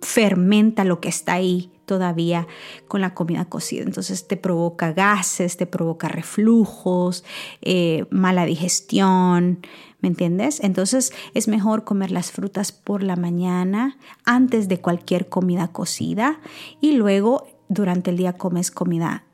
fermenta 0.00 0.84
lo 0.84 1.00
que 1.00 1.08
está 1.08 1.32
ahí 1.32 1.72
todavía 1.84 2.46
con 2.86 3.00
la 3.00 3.12
comida 3.12 3.46
cocida. 3.46 3.82
Entonces 3.82 4.28
te 4.28 4.36
provoca 4.36 4.92
gases, 4.92 5.56
te 5.56 5.66
provoca 5.66 6.06
reflujos, 6.06 7.24
eh, 7.60 8.06
mala 8.10 8.44
digestión, 8.44 9.66
¿me 9.98 10.10
entiendes? 10.10 10.60
Entonces 10.62 11.12
es 11.34 11.48
mejor 11.48 11.82
comer 11.82 12.12
las 12.12 12.30
frutas 12.30 12.70
por 12.70 13.02
la 13.02 13.16
mañana 13.16 13.98
antes 14.24 14.68
de 14.68 14.80
cualquier 14.80 15.28
comida 15.28 15.72
cocida 15.72 16.38
y 16.80 16.92
luego 16.92 17.48
durante 17.68 18.10
el 18.10 18.16
día 18.16 18.34
comes 18.34 18.70
comida 18.70 19.24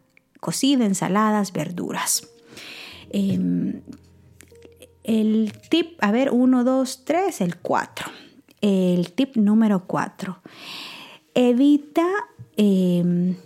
cocida, 0.40 0.86
ensaladas, 0.86 1.52
verduras. 1.52 2.30
Em, 3.10 3.82
el 5.04 5.52
tip, 5.70 5.98
a 6.02 6.10
ver, 6.10 6.30
uno, 6.32 6.64
dos, 6.64 7.04
tres, 7.04 7.40
el 7.40 7.58
cuatro. 7.58 8.06
El 8.60 9.12
tip 9.12 9.36
número 9.36 9.86
cuatro. 9.86 10.40
Evita 11.34 12.06
em, 12.56 13.36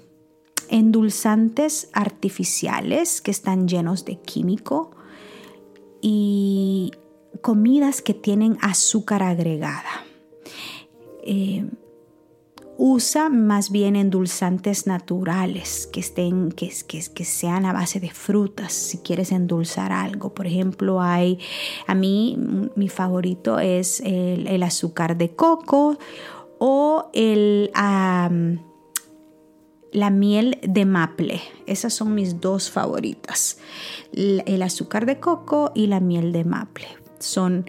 endulzantes 0.70 1.90
artificiales 1.92 3.20
que 3.20 3.32
están 3.32 3.66
llenos 3.66 4.04
de 4.04 4.20
químico 4.20 4.92
y 6.00 6.92
comidas 7.42 8.02
que 8.02 8.14
tienen 8.14 8.56
azúcar 8.60 9.22
agregada. 9.24 10.04
Em, 11.24 11.70
usa 12.78 13.28
más 13.28 13.70
bien 13.72 13.96
endulzantes 13.96 14.86
naturales 14.86 15.88
que, 15.92 15.98
estén, 15.98 16.52
que, 16.52 16.72
que, 16.86 17.02
que, 17.12 17.24
sean 17.24 17.66
a 17.66 17.72
base 17.72 17.98
de 17.98 18.10
frutas 18.10 18.72
si 18.72 18.98
quieres 18.98 19.32
endulzar 19.32 19.90
algo. 19.90 20.32
Por 20.32 20.46
ejemplo, 20.46 21.02
hay, 21.02 21.40
a 21.88 21.96
mí 21.96 22.38
mi 22.76 22.88
favorito 22.88 23.58
es 23.58 24.00
el, 24.00 24.62
azúcar 24.62 25.18
de 25.18 25.34
coco 25.34 25.98
o 26.58 27.10
el, 27.14 27.72
la 27.72 28.30
miel 30.10 30.58
de 30.62 30.84
maple. 30.84 31.40
Esas 31.66 31.92
son 31.94 32.14
mis 32.14 32.40
dos 32.40 32.70
favoritas. 32.70 33.58
El 34.12 34.62
azúcar 34.62 35.04
de 35.04 35.18
coco 35.18 35.72
y 35.74 35.88
la 35.88 35.98
miel 35.98 36.30
de 36.30 36.44
maple 36.44 37.07
son 37.18 37.66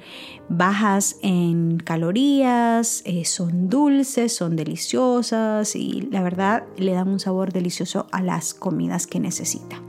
bajas 0.48 1.18
en 1.22 1.78
calorías, 1.78 3.02
eh, 3.06 3.26
son 3.26 3.70
dulces, 3.70 4.36
son 4.36 4.56
deliciosas 4.56 5.76
y 5.76 6.08
la 6.12 6.22
verdad 6.22 6.64
le 6.78 6.94
dan 6.94 7.10
un 7.10 7.20
sabor 7.20 7.52
delicioso 7.52 8.08
a 8.12 8.22
las 8.22 8.54
comidas 8.54 9.08
que 9.08 9.20
necesitan. 9.20 9.84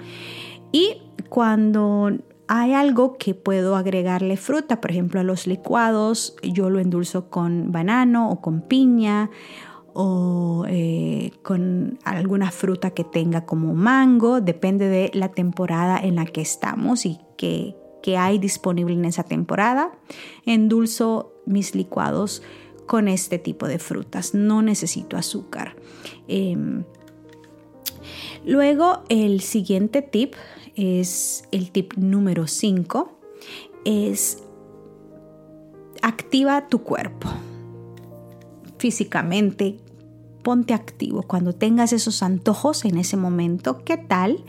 Y 0.72 1.02
cuando 1.28 2.12
hay 2.48 2.72
algo 2.72 3.16
que 3.16 3.34
puedo 3.34 3.76
agregarle 3.76 4.36
fruta, 4.36 4.80
por 4.80 4.90
ejemplo 4.90 5.20
a 5.20 5.22
los 5.22 5.46
licuados, 5.46 6.34
yo 6.42 6.68
lo 6.68 6.80
endulzo 6.80 7.30
con 7.30 7.70
banano 7.70 8.30
o 8.30 8.40
con 8.40 8.62
piña 8.62 9.30
o 9.92 10.64
eh, 10.68 11.32
con 11.42 11.98
alguna 12.04 12.50
fruta 12.50 12.90
que 12.90 13.04
tenga 13.04 13.46
como 13.46 13.74
mango, 13.74 14.40
depende 14.40 14.88
de 14.88 15.10
la 15.14 15.30
temporada 15.30 15.98
en 15.98 16.16
la 16.16 16.26
que 16.26 16.40
estamos 16.40 17.06
y 17.06 17.20
que, 17.36 17.76
que 18.02 18.16
hay 18.16 18.38
disponible 18.38 18.94
en 18.94 19.04
esa 19.04 19.24
temporada. 19.24 19.92
Endulzo 20.46 21.32
mis 21.46 21.74
licuados 21.74 22.42
con 22.86 23.08
este 23.08 23.38
tipo 23.38 23.68
de 23.68 23.78
frutas. 23.78 24.34
No 24.34 24.62
necesito 24.62 25.16
azúcar. 25.16 25.76
Em, 26.28 26.84
luego 28.44 29.04
el 29.08 29.40
siguiente 29.40 30.02
tip 30.02 30.34
es 30.74 31.44
el 31.52 31.70
tip 31.70 31.94
número 31.96 32.46
5. 32.46 33.18
Es 33.84 34.42
activa 36.02 36.68
tu 36.68 36.82
cuerpo 36.82 37.28
físicamente. 38.78 39.76
Ponte 40.42 40.72
activo. 40.72 41.22
Cuando 41.22 41.52
tengas 41.52 41.92
esos 41.92 42.22
antojos 42.22 42.86
en 42.86 42.96
ese 42.96 43.18
momento, 43.18 43.84
¿qué 43.84 43.98
tal 43.98 44.42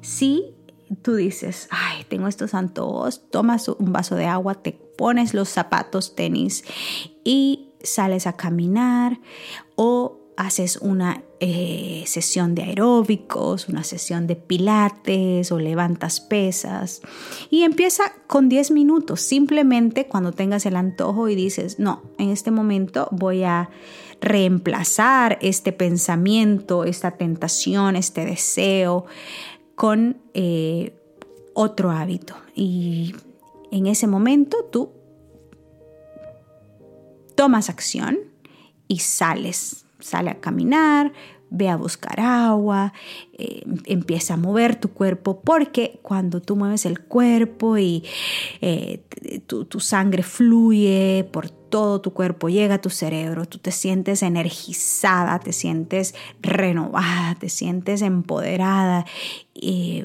si 0.00 0.55
tú 1.02 1.14
dices, 1.14 1.68
ay, 1.70 2.04
tengo 2.08 2.28
estos 2.28 2.54
antojos, 2.54 3.28
tomas 3.30 3.68
un 3.68 3.92
vaso 3.92 4.14
de 4.14 4.26
agua, 4.26 4.54
te 4.54 4.72
pones 4.72 5.34
los 5.34 5.48
zapatos 5.48 6.14
tenis 6.14 6.64
y 7.24 7.70
sales 7.82 8.26
a 8.26 8.34
caminar 8.34 9.20
o 9.74 10.20
haces 10.36 10.76
una 10.76 11.22
eh, 11.40 12.04
sesión 12.06 12.54
de 12.54 12.62
aeróbicos, 12.64 13.68
una 13.68 13.84
sesión 13.84 14.26
de 14.26 14.36
pilates 14.36 15.50
o 15.50 15.58
levantas 15.58 16.20
pesas 16.20 17.00
y 17.50 17.62
empieza 17.62 18.04
con 18.26 18.48
10 18.48 18.70
minutos, 18.70 19.22
simplemente 19.22 20.06
cuando 20.06 20.32
tengas 20.32 20.66
el 20.66 20.76
antojo 20.76 21.28
y 21.28 21.34
dices, 21.34 21.78
no, 21.78 22.02
en 22.18 22.30
este 22.30 22.50
momento 22.50 23.08
voy 23.12 23.44
a 23.44 23.70
reemplazar 24.20 25.38
este 25.42 25.72
pensamiento, 25.72 26.84
esta 26.84 27.12
tentación, 27.12 27.96
este 27.96 28.24
deseo, 28.24 29.06
con 29.76 30.16
eh, 30.34 30.98
otro 31.54 31.90
hábito. 31.92 32.34
Y 32.56 33.14
en 33.70 33.86
ese 33.86 34.08
momento 34.08 34.64
tú 34.72 34.90
tomas 37.36 37.70
acción 37.70 38.18
y 38.88 38.98
sales, 38.98 39.84
sale 40.00 40.30
a 40.30 40.40
caminar, 40.40 41.12
ve 41.50 41.68
a 41.68 41.76
buscar 41.76 42.18
agua, 42.20 42.92
eh, 43.34 43.62
empieza 43.84 44.34
a 44.34 44.36
mover 44.36 44.76
tu 44.76 44.90
cuerpo, 44.90 45.40
porque 45.40 46.00
cuando 46.02 46.40
tú 46.40 46.56
mueves 46.56 46.86
el 46.86 47.00
cuerpo 47.00 47.78
y 47.78 48.02
eh, 48.60 49.02
tu, 49.46 49.64
tu, 49.66 49.78
sangre 49.78 50.22
fluye 50.22 51.28
por 51.30 51.50
todo 51.76 52.00
tu 52.00 52.14
cuerpo, 52.14 52.48
llega 52.48 52.76
a 52.76 52.80
tu 52.80 52.88
cerebro, 52.88 53.44
tú 53.44 53.58
te 53.58 53.70
sientes 53.70 54.22
energizada, 54.22 55.38
te 55.40 55.52
sientes 55.52 56.14
renovada, 56.40 57.34
te 57.38 57.50
sientes 57.50 58.00
empoderada 58.00 59.04
y, 59.52 60.02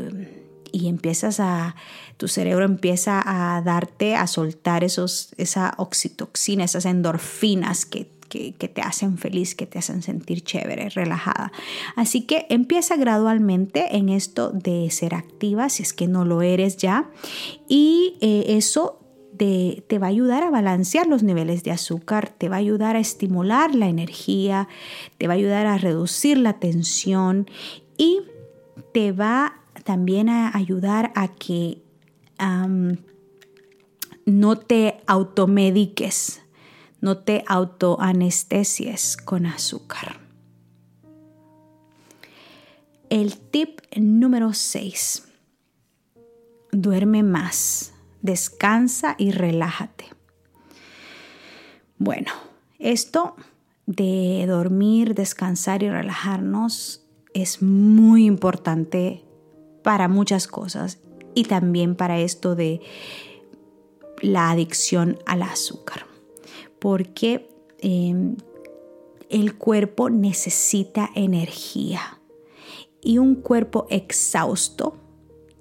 y 0.74 0.90
empiezas 0.90 1.40
a, 1.40 1.78
tu 2.18 2.28
cerebro 2.28 2.66
empieza 2.66 3.24
a 3.26 3.62
darte, 3.62 4.18
a 4.18 4.28
soltar 4.28 4.84
esos, 4.84 5.34
esa 5.38 5.74
oxitoxina, 5.78 6.66
esas 6.66 6.84
endorfinas 6.84 7.86
que 7.86 8.10
que, 8.32 8.54
te 8.54 8.82
hacen 8.82 9.18
feliz, 9.18 9.56
que 9.56 9.66
te 9.66 9.78
hacen 9.78 10.02
sentir 10.02 10.42
chévere, 10.42 10.88
relajada. 10.88 11.52
Así 11.98 12.22
que 12.22 12.46
empieza 12.50 12.96
gradualmente 12.96 13.98
en 13.98 14.08
esto 14.08 14.52
de 14.52 14.90
ser 14.90 15.16
activa, 15.16 15.68
si 15.68 15.84
es 15.84 15.92
que 15.92 16.08
no 16.08 16.24
lo 16.24 16.42
eres 16.42 16.78
ya, 16.78 17.10
y 17.68 18.16
eh, 18.22 18.56
eso 18.56 19.01
te, 19.42 19.98
va 19.98 20.06
a 20.06 20.10
ayudar 20.12 20.44
a 20.44 20.52
balancear 20.52 21.08
los 21.08 21.24
niveles 21.24 21.64
de 21.64 21.72
azúcar, 21.72 22.30
te 22.30 22.48
va 22.48 22.58
a 22.58 22.60
ayudar 22.60 22.96
a 22.96 23.00
estimular 23.00 23.74
la 23.74 23.88
energía, 23.88 24.68
te 25.18 25.26
va 25.26 25.34
a 25.34 25.38
ayudar 25.38 25.66
a 25.66 25.80
reducir 25.80 26.38
la 26.38 26.60
tensión 26.60 27.50
y 27.98 28.22
te 28.94 29.12
va 29.12 29.58
también 29.84 30.30
a 30.30 30.56
ayudar 30.56 31.12
a 31.16 31.30
que 31.30 31.82
no 34.26 34.58
te 34.60 35.02
automediques, 35.08 36.44
no 37.00 37.18
te 37.18 37.44
autoanestesies 37.48 39.18
con 39.18 39.48
azúcar. 39.48 40.20
El 43.10 43.40
tip 43.40 43.82
número 43.96 44.54
6. 44.54 45.24
Duerme 46.72 47.24
más, 47.24 47.91
descansa 48.22 49.16
y 49.18 49.32
relájate. 49.32 50.06
Bueno, 51.98 52.32
esto 52.80 53.36
de 53.86 54.46
dormir, 54.48 55.16
descansar 55.16 55.84
y 55.84 55.90
relajarnos 55.90 57.06
es 57.34 57.62
muy 57.62 58.26
importante 58.26 59.24
para 59.84 60.08
muchas 60.08 60.48
cosas 60.48 61.00
y 61.34 61.46
también 61.46 61.96
para 61.96 62.20
esto 62.20 62.56
de 62.56 62.82
la 64.22 64.52
adicción 64.52 65.18
al 65.26 65.42
azúcar 65.44 66.12
porque 66.82 67.48
em, 67.80 68.36
el 69.30 69.56
cuerpo 69.56 70.10
necesita 70.10 71.12
energía 71.14 72.20
y 73.04 73.20
un 73.20 73.36
cuerpo 73.36 73.86
exhausto 73.92 74.98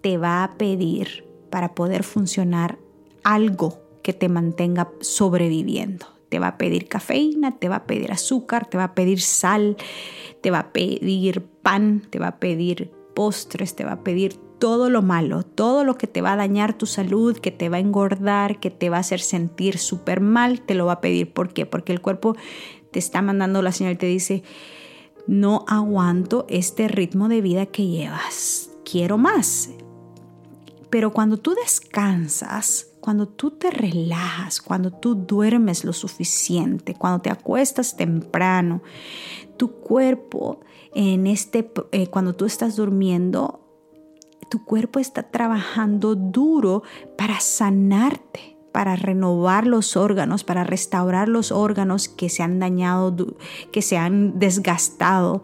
te 0.01 0.17
va 0.17 0.43
a 0.43 0.57
pedir 0.57 1.30
para 1.51 1.75
poder 1.75 2.03
funcionar 2.03 2.79
algo 3.23 3.81
que 4.03 4.13
te 4.13 4.29
mantenga 4.29 4.91
sobreviviendo. 5.01 6.07
Te 6.29 6.39
va 6.39 6.49
a 6.49 6.59
pedir 6.59 6.89
cafeína, 6.89 7.59
te 7.59 7.69
va 7.69 7.77
a 7.77 7.87
pedir 7.87 8.13
azúcar, 8.13 8.67
te 8.67 8.79
va 8.79 8.85
a 8.85 8.95
pedir 8.95 9.21
sal, 9.21 9.77
te 10.41 10.51
va 10.51 10.61
a 10.61 10.73
pedir 10.73 11.43
pan, 11.63 12.03
te 12.09 12.19
va 12.19 12.29
a 12.29 12.39
pedir 12.39 12.93
postres, 13.15 13.75
te 13.75 13.85
va 13.85 13.93
a 13.93 14.05
pedir 14.05 14.35
todo 14.61 14.91
lo 14.91 15.03
malo, 15.03 15.43
todo 15.43 15.85
lo 15.85 15.97
que 15.97 16.07
te 16.07 16.21
va 16.21 16.35
a 16.35 16.37
dañar 16.37 16.75
tu 16.75 16.87
salud, 16.87 17.37
que 17.37 17.51
te 17.51 17.69
va 17.69 17.79
a 17.79 17.81
engordar, 17.81 18.61
que 18.61 18.71
te 18.71 18.91
va 18.91 18.99
a 18.99 19.01
hacer 19.01 19.21
sentir 19.21 19.79
súper 19.79 20.21
mal, 20.21 20.61
te 20.61 20.75
lo 20.75 20.87
va 20.87 20.93
a 20.95 21.01
pedir. 21.01 21.33
¿Por 21.33 21.53
qué? 21.53 21.67
Porque 21.67 21.93
el 21.93 22.01
cuerpo 22.01 22.37
te 22.93 22.99
está 22.99 23.23
mandando 23.23 23.63
la 23.63 23.73
señal 23.73 23.95
y 23.95 23.97
te 23.97 24.07
dice, 24.07 24.43
no 25.27 25.65
aguanto 25.67 26.47
este 26.49 26.89
ritmo 26.89 27.29
de 27.29 27.41
vida 27.41 27.67
que 27.67 27.87
llevas, 27.87 28.71
quiero 28.85 29.19
más. 29.19 29.71
Pero 30.91 31.13
cuando 31.13 31.37
tú 31.37 31.55
descansas, 31.55 32.89
cuando 33.01 33.29
tú 33.29 33.53
te 33.53 33.71
relajas, 33.71 34.61
cuando 34.61 34.93
tú 34.93 35.15
duermes 35.15 35.85
lo 35.85 35.93
suficiente, 35.93 36.95
cuando 36.95 37.23
te 37.23 37.31
acuestas 37.31 37.97
temprano, 37.97 38.83
tu 39.57 39.73
cuerpo 39.73 40.61
en 40.95 41.27
este, 41.27 41.71
eh, 41.93 42.09
cuando 42.09 42.35
tú 42.35 42.45
estás 42.45 42.77
durmiendo, 42.77 43.61
tu 44.51 44.65
cuerpo 44.65 44.99
está 44.99 45.23
trabajando 45.23 46.17
duro 46.17 46.83
para 47.17 47.41
sanarte, 47.41 48.57
para 48.73 48.97
renovar 48.97 49.67
los 49.67 49.97
órganos, 49.97 50.45
para 50.45 50.65
restaurar 50.65 51.29
los 51.29 51.53
órganos 51.53 52.09
que 52.09 52.29
se 52.29 52.43
han 52.43 52.59
dañado, 52.59 53.15
que 53.73 53.83
se 53.83 53.97
han 53.97 54.39
desgastado 54.39 55.43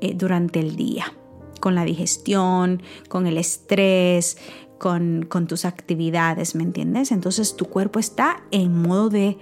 eh, 0.00 0.14
durante 0.14 0.60
el 0.60 0.76
día, 0.76 1.14
con 1.60 1.74
la 1.74 1.84
digestión, 1.84 2.82
con 3.08 3.26
el 3.26 3.38
estrés, 3.38 4.38
con, 4.78 5.28
tus 5.48 5.64
actividades, 5.64 6.54
¿me 6.54 6.62
entiendes? 6.62 7.12
Entonces 7.12 7.56
tu 7.56 7.66
cuerpo 7.66 7.98
está 7.98 8.42
en 8.50 8.80
modo 8.80 9.10
de 9.10 9.38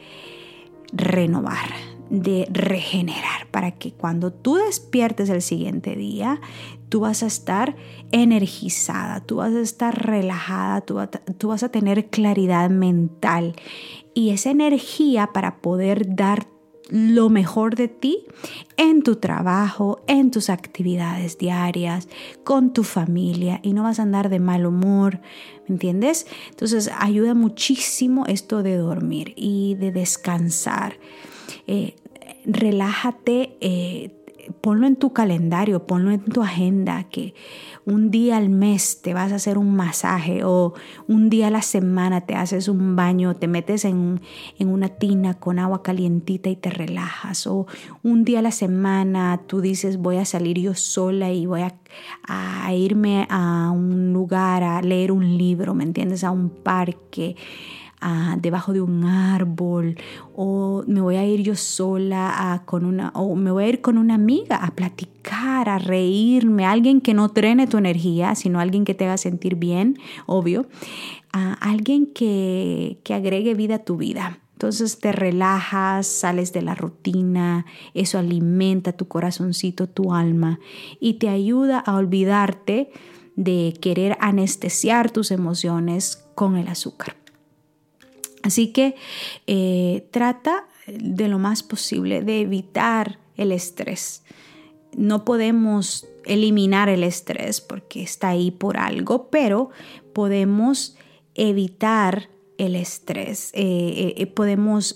renovar, 0.92 1.68
de 2.10 2.46
regenerar, 2.50 3.46
para 3.50 3.72
que 3.72 3.92
cuando 3.92 4.32
tú 4.32 4.56
despiertes 4.56 5.28
el 5.28 5.42
siguiente 5.42 5.96
día, 5.96 6.40
tú 6.88 7.00
vas 7.00 7.22
a 7.22 7.26
estar 7.26 7.76
energizada, 8.12 9.20
tú 9.20 9.36
vas 9.36 9.52
a 9.52 9.60
estar 9.60 10.06
relajada, 10.06 10.80
tú, 10.80 10.98
tú 11.38 11.48
vas 11.48 11.62
a 11.62 11.70
tener 11.70 12.06
claridad 12.06 12.70
mental 12.70 13.54
y 14.14 14.30
esa 14.30 14.50
energía 14.50 15.28
para 15.32 15.58
poder 15.58 16.14
dar 16.14 16.46
lo 16.88 17.28
mejor 17.28 17.74
de 17.74 17.88
ti 17.88 18.26
en 18.76 19.02
tu 19.02 19.16
trabajo, 19.16 20.02
en 20.06 20.30
tus 20.30 20.50
actividades 20.50 21.38
diarias, 21.38 22.08
con 22.44 22.72
tu 22.72 22.84
familia 22.84 23.60
y 23.62 23.72
no 23.72 23.82
vas 23.82 23.98
a 23.98 24.02
andar 24.02 24.28
de 24.28 24.38
mal 24.38 24.66
humor, 24.66 25.20
¿me 25.66 25.74
entiendes? 25.74 26.26
Entonces 26.50 26.90
ayuda 26.98 27.34
muchísimo 27.34 28.26
esto 28.26 28.62
de 28.62 28.76
dormir 28.76 29.32
y 29.36 29.74
de 29.74 29.92
descansar. 29.92 30.98
Eh, 31.66 31.96
relájate, 32.44 33.56
eh, 33.60 34.10
ponlo 34.60 34.86
en 34.86 34.96
tu 34.96 35.12
calendario, 35.12 35.86
ponlo 35.86 36.10
en 36.10 36.24
tu 36.24 36.42
agenda, 36.42 37.04
que 37.04 37.34
un 37.84 38.10
día 38.10 38.36
al 38.36 38.48
mes 38.48 39.00
te 39.02 39.14
vas 39.14 39.32
a 39.32 39.36
hacer 39.36 39.58
un 39.58 39.74
masaje 39.74 40.42
o 40.44 40.74
un 41.06 41.30
día 41.30 41.48
a 41.48 41.50
la 41.50 41.62
semana 41.62 42.22
te 42.22 42.34
haces 42.34 42.68
un 42.68 42.96
baño, 42.96 43.36
te 43.36 43.46
metes 43.48 43.84
en, 43.84 44.20
una 44.58 44.88
tina 44.88 45.34
con 45.34 45.58
agua 45.58 45.82
calientita 45.82 46.50
y 46.50 46.56
te 46.56 46.70
relajas 46.70 47.46
o 47.46 47.66
un 48.02 48.24
día 48.24 48.40
a 48.40 48.42
la 48.42 48.50
semana 48.50 49.40
tú 49.46 49.60
dices 49.60 49.98
voy 49.98 50.16
a 50.16 50.24
salir 50.24 50.58
yo 50.58 50.74
sola 50.74 51.30
y 51.30 51.46
voy 51.46 51.62
a, 51.62 51.74
a 52.26 52.74
irme 52.74 53.26
a 53.30 53.70
un 53.70 54.12
lugar 54.12 54.62
a 54.62 54.82
leer 54.82 55.12
un 55.12 55.38
libro, 55.38 55.74
¿me 55.74 55.84
entiendes? 55.84 56.24
A 56.24 56.30
un 56.30 56.50
parque 56.50 57.36
debajo 58.38 58.72
de 58.72 58.80
un 58.80 59.04
árbol 59.04 59.96
o 60.34 60.84
me 60.86 61.00
voy 61.00 61.16
a 61.16 61.24
ir 61.24 61.42
yo 61.42 61.56
sola 61.56 62.52
a, 62.52 62.64
con 62.64 62.84
una 62.84 63.10
o 63.14 63.34
me 63.34 63.50
voy 63.50 63.64
a 63.64 63.68
ir 63.68 63.80
con 63.80 63.98
una 63.98 64.14
amiga 64.14 64.56
a 64.56 64.70
platicar, 64.72 65.68
a 65.68 65.78
reírme, 65.78 66.64
alguien 66.64 67.00
que 67.00 67.14
no 67.14 67.30
trene 67.30 67.66
tu 67.66 67.78
energía, 67.78 68.34
sino 68.34 68.60
alguien 68.60 68.84
que 68.84 68.94
te 68.94 69.04
haga 69.04 69.16
sentir 69.16 69.56
bien, 69.56 69.98
obvio, 70.26 70.66
a 71.32 71.54
alguien 71.54 72.06
que, 72.06 72.98
que 73.02 73.14
agregue 73.14 73.54
vida 73.54 73.76
a 73.76 73.84
tu 73.84 73.96
vida. 73.96 74.38
Entonces 74.52 75.00
te 75.00 75.12
relajas, 75.12 76.06
sales 76.06 76.52
de 76.52 76.62
la 76.62 76.74
rutina, 76.74 77.66
eso 77.92 78.18
alimenta 78.18 78.92
tu 78.92 79.06
corazoncito, 79.06 79.86
tu 79.86 80.14
alma 80.14 80.60
y 80.98 81.14
te 81.14 81.28
ayuda 81.28 81.78
a 81.78 81.96
olvidarte 81.96 82.90
de 83.34 83.74
querer 83.82 84.16
anestesiar 84.18 85.10
tus 85.10 85.30
emociones 85.30 86.26
con 86.34 86.56
el 86.56 86.68
azúcar. 86.68 87.16
Así 88.42 88.72
que 88.72 88.94
eh, 89.46 90.06
trata 90.10 90.66
de 90.86 91.28
lo 91.28 91.38
más 91.38 91.62
posible 91.62 92.22
de 92.22 92.40
evitar 92.40 93.18
el 93.36 93.52
estrés. 93.52 94.22
No 94.96 95.24
podemos 95.24 96.06
eliminar 96.24 96.88
el 96.88 97.02
estrés 97.02 97.60
porque 97.60 98.02
está 98.02 98.28
ahí 98.28 98.50
por 98.50 98.78
algo, 98.78 99.28
pero 99.30 99.70
podemos 100.12 100.96
evitar 101.34 102.28
el 102.58 102.74
estrés, 102.74 103.50
eh, 103.52 104.14
eh, 104.16 104.26
podemos 104.26 104.94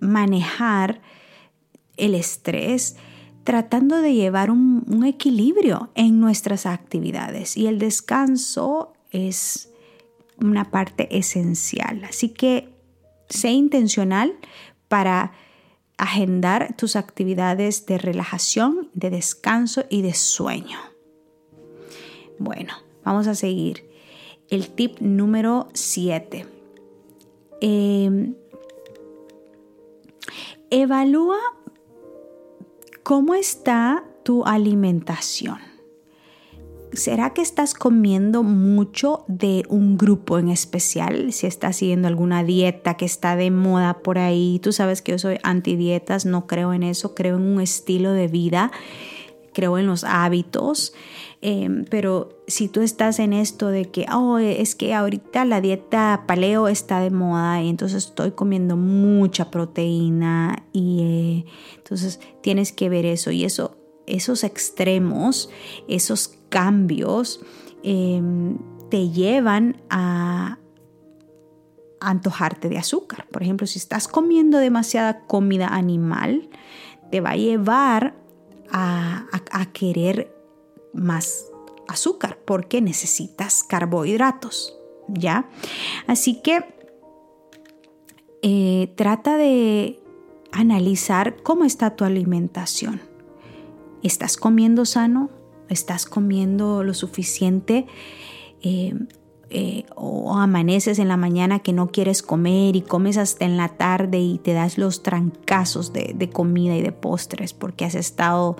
manejar 0.00 1.00
el 1.96 2.14
estrés 2.14 2.96
tratando 3.46 4.02
de 4.02 4.12
llevar 4.12 4.50
un, 4.50 5.04
equilibrio 5.06 5.90
en 5.94 6.18
nuestras 6.18 6.66
actividades 6.66 7.56
y 7.56 7.68
el 7.68 7.78
descanso 7.78 8.92
es 9.12 9.70
una 10.40 10.70
parte 10.72 11.16
esencial. 11.16 12.02
Así 12.04 12.30
que 12.30 12.75
Sé 13.28 13.50
intencional 13.50 14.36
para 14.88 15.32
agendar 15.98 16.76
tus 16.76 16.96
actividades 16.96 17.86
de 17.86 17.98
relajación, 17.98 18.90
de 18.94 19.10
descanso 19.10 19.84
y 19.88 20.02
de 20.02 20.14
sueño. 20.14 20.78
Bueno, 22.38 22.74
vamos 23.04 23.26
a 23.26 23.34
seguir. 23.34 23.88
El 24.48 24.70
tip 24.70 25.00
número 25.00 25.68
7. 25.72 26.46
Em, 27.60 28.34
evalúa 30.70 31.38
cómo 33.02 33.34
está 33.34 34.04
tu 34.22 34.44
alimentación. 34.44 35.75
¿Será 36.96 37.34
que 37.34 37.42
estás 37.42 37.74
comiendo 37.74 38.42
mucho 38.42 39.24
de 39.28 39.64
un 39.68 39.98
grupo 39.98 40.38
en 40.38 40.48
especial? 40.48 41.32
Si 41.32 41.46
estás 41.46 41.76
siguiendo 41.76 42.08
alguna 42.08 42.42
dieta 42.42 42.96
que 42.96 43.04
está 43.04 43.36
de 43.36 43.50
moda 43.50 43.98
por 43.98 44.18
ahí, 44.18 44.58
tú 44.62 44.72
sabes 44.72 45.02
que 45.02 45.12
yo 45.12 45.18
soy 45.18 45.38
anti 45.42 45.76
dietas, 45.76 46.24
no 46.24 46.46
creo 46.46 46.72
en 46.72 46.82
eso, 46.82 47.14
creo 47.14 47.36
en 47.36 47.42
un 47.42 47.60
estilo 47.60 48.12
de 48.12 48.28
vida, 48.28 48.72
creo 49.52 49.76
en 49.76 49.86
los 49.86 50.04
hábitos. 50.04 50.94
Em, 51.42 51.84
pero 51.84 52.30
si 52.46 52.68
tú 52.68 52.80
estás 52.80 53.18
en 53.18 53.34
esto 53.34 53.68
de 53.68 53.90
que, 53.90 54.06
oh, 54.10 54.38
es 54.38 54.74
que 54.74 54.94
ahorita 54.94 55.44
la 55.44 55.60
dieta 55.60 56.24
paleo 56.26 56.66
está 56.66 57.00
de 57.00 57.10
moda 57.10 57.62
y 57.62 57.68
entonces 57.68 58.06
estoy 58.06 58.30
comiendo 58.30 58.76
mucha 58.76 59.50
proteína 59.50 60.64
y 60.72 61.00
eh, 61.02 61.44
entonces 61.76 62.20
tienes 62.40 62.72
que 62.72 62.88
ver 62.88 63.04
eso 63.04 63.30
y 63.30 63.44
eso 63.44 63.76
esos 64.06 64.44
extremos, 64.44 65.50
esos 65.88 66.35
cambios 66.48 67.40
em, 67.82 68.58
te 68.90 69.10
llevan 69.10 69.82
a 69.90 70.58
antojarte 72.00 72.68
de 72.68 72.78
azúcar. 72.78 73.26
Por 73.28 73.42
ejemplo, 73.42 73.66
si 73.66 73.78
estás 73.78 74.08
comiendo 74.08 74.58
demasiada 74.58 75.26
comida 75.26 75.68
animal, 75.68 76.48
te 77.10 77.20
va 77.20 77.30
a 77.30 77.36
llevar 77.36 78.14
a, 78.70 79.26
querer 79.72 80.34
más 80.92 81.46
azúcar 81.88 82.38
porque 82.44 82.80
necesitas 82.80 83.62
carbohidratos, 83.62 84.76
¿ya? 85.08 85.48
Así 86.06 86.40
que 86.42 86.64
eh, 88.42 88.92
trata 88.96 89.36
de 89.36 90.00
analizar 90.52 91.42
cómo 91.42 91.64
está 91.64 91.96
tu 91.96 92.04
alimentación. 92.04 93.00
¿Estás 94.02 94.36
comiendo 94.36 94.84
sano? 94.84 95.30
¿Estás 95.68 96.06
comiendo 96.06 96.82
lo 96.82 96.94
suficiente? 96.94 97.86
Eh, 98.62 98.94
eh, 99.48 99.84
o 99.94 100.34
amaneces 100.34 100.98
en 100.98 101.06
la 101.06 101.16
mañana 101.16 101.60
que 101.60 101.72
no 101.72 101.92
quieres 101.92 102.20
comer 102.20 102.74
y 102.74 102.82
comes 102.82 103.16
hasta 103.16 103.44
en 103.44 103.56
la 103.56 103.68
tarde 103.68 104.18
y 104.18 104.38
te 104.38 104.54
das 104.54 104.76
los 104.76 105.04
trancazos 105.04 105.92
de, 105.92 106.30
comida 106.30 106.76
y 106.76 106.82
de 106.82 106.90
postres 106.90 107.54
porque 107.54 107.84
has 107.84 107.94
estado 107.94 108.56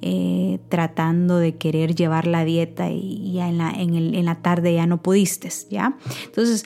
eh, 0.00 0.60
tratando 0.68 1.38
de 1.38 1.56
querer 1.56 1.96
llevar 1.96 2.28
la 2.28 2.44
dieta 2.44 2.88
y 2.88 3.32
ya 3.32 3.48
en 3.48 3.58
la, 3.58 3.70
en 3.70 4.24
la 4.24 4.36
tarde 4.36 4.74
ya 4.74 4.86
no 4.86 5.02
pudiste, 5.02 5.48
¿ya? 5.70 5.98
Entonces, 6.26 6.64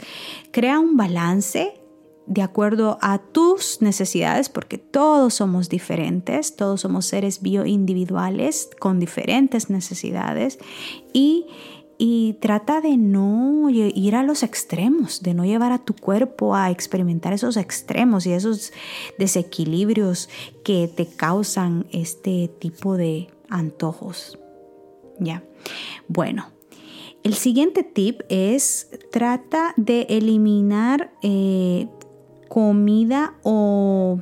crea 0.50 0.78
un 0.78 0.98
balance 0.98 1.81
de 2.26 2.42
acuerdo 2.42 2.98
a 3.02 3.18
tus 3.18 3.82
necesidades, 3.82 4.48
porque 4.48 4.78
todos 4.78 5.34
somos 5.34 5.68
diferentes, 5.68 6.56
todos 6.56 6.80
somos 6.80 7.06
seres 7.06 7.42
bioindividuales 7.42 8.70
con 8.78 9.00
diferentes 9.00 9.70
necesidades 9.70 10.58
y, 11.12 11.46
y 11.98 12.34
trata 12.40 12.80
de 12.80 12.96
no 12.96 13.68
ir 13.70 14.14
a 14.14 14.22
los 14.22 14.42
extremos, 14.42 15.22
de 15.22 15.34
no 15.34 15.44
llevar 15.44 15.72
a 15.72 15.78
tu 15.78 15.94
cuerpo 15.94 16.54
a 16.54 16.70
experimentar 16.70 17.32
esos 17.32 17.56
extremos 17.56 18.26
y 18.26 18.32
esos 18.32 18.72
desequilibrios 19.18 20.28
que 20.64 20.88
te 20.88 21.06
causan 21.06 21.86
este 21.92 22.48
tipo 22.58 22.96
de 22.96 23.28
antojos. 23.48 24.38
Ya. 25.18 25.44
Bueno, 26.08 26.46
el 27.22 27.34
siguiente 27.34 27.84
tip 27.84 28.22
es 28.28 28.90
trata 29.12 29.74
de 29.76 30.06
eliminar 30.08 31.12
eh, 31.22 31.86
comida 32.52 33.32
o 33.44 34.20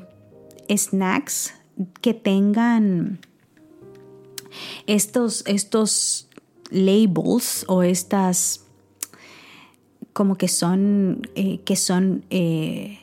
snacks 0.69 1.53
que 2.01 2.15
tengan 2.15 3.19
estos, 4.87 5.43
estos 5.49 6.29
labels 6.71 7.65
o 7.67 7.83
estas 7.83 8.67
como 10.13 10.37
que 10.37 10.47
son, 10.47 11.23
eh, 11.35 11.59
que 11.65 11.75
son 11.75 12.25
eh, 12.31 13.01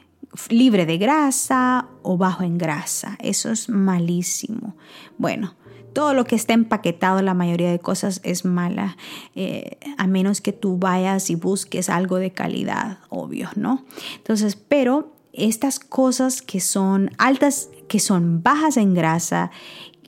libre 0.48 0.86
de 0.86 0.98
grasa 0.98 1.90
o 2.04 2.16
bajo 2.16 2.44
en 2.44 2.58
grasa. 2.58 3.18
Eso 3.22 3.52
es 3.52 3.68
malísimo. 3.68 4.78
Bueno, 5.18 5.56
todo 5.92 6.14
lo 6.14 6.24
que 6.24 6.36
está 6.36 6.54
empaquetado, 6.54 7.22
la 7.22 7.34
mayoría 7.34 7.70
de 7.70 7.80
cosas 7.80 8.22
es 8.24 8.46
mala, 8.46 8.96
eh, 9.36 9.78
a 9.98 10.08
menos 10.08 10.40
que 10.40 10.54
tú 10.54 10.78
vayas 10.78 11.30
y 11.30 11.36
busques 11.36 11.90
algo 11.90 12.16
de 12.16 12.32
calidad, 12.32 13.00
obvio, 13.10 13.50
¿no? 13.56 13.84
Entonces, 14.16 14.56
pero 14.56 15.17
estas 15.38 15.80
cosas 15.80 16.42
que 16.42 16.60
son 16.60 17.12
altas, 17.18 17.70
que 17.88 18.00
son 18.00 18.44
bajas 18.44 18.78
en 18.78 18.94
grasa 18.94 19.52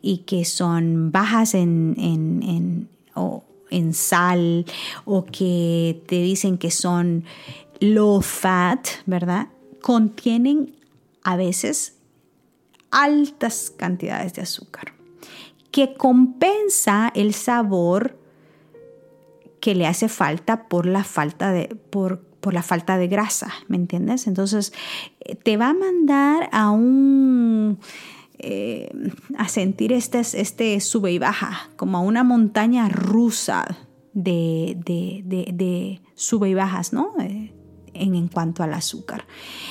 y 0.02 0.20
que 0.20 0.44
son 0.46 1.12
bajas 1.12 1.54
en, 1.54 1.96
en, 1.98 2.90
en 3.70 3.94
sal 3.94 4.66
o 5.06 5.26
que 5.26 6.02
te 6.08 6.22
dicen 6.22 6.58
que 6.58 6.72
son 6.72 7.24
low 7.80 8.22
fat, 8.22 8.88
¿verdad? 9.06 9.48
Contienen 9.82 10.76
a 11.24 11.36
veces 11.36 11.96
altas 12.92 13.72
cantidades 13.76 14.34
de 14.34 14.42
azúcar 14.42 14.94
que 15.72 15.94
compensa 15.94 17.12
el 17.14 17.34
sabor 17.34 18.18
que 19.60 19.76
le 19.76 19.88
hace 19.88 20.10
falta 20.10 20.68
por 20.68 20.86
la 20.86 21.04
falta 21.04 21.52
de, 21.52 21.68
por, 21.68 22.22
la 22.54 22.64
falta 22.64 22.98
de 22.98 23.08
grasa, 23.08 23.52
¿me 23.68 23.78
entiendes? 23.78 24.28
Entonces 24.28 24.74
eh, 25.20 25.36
te 25.36 25.58
va 25.58 25.70
a 25.70 25.74
mandar 25.74 26.50
a 26.52 26.72
un... 26.72 27.80
Eh, 28.42 28.90
a 29.38 29.50
sentir 29.50 29.92
este, 29.92 30.20
este 30.20 30.80
sube 30.80 31.12
y 31.12 31.20
baja, 31.20 31.70
como 31.76 31.98
a 31.98 32.02
una 32.02 32.24
montaña 32.24 32.88
rusa 32.88 33.66
de, 34.14 34.78
de, 34.86 36.02
sube 36.16 36.48
y 36.50 36.54
bajas, 36.54 36.94
¿no? 36.94 37.16
Eh, 37.20 37.54
en, 37.94 38.30
cuanto 38.30 38.64
al 38.64 38.74
azúcar. 38.74 39.26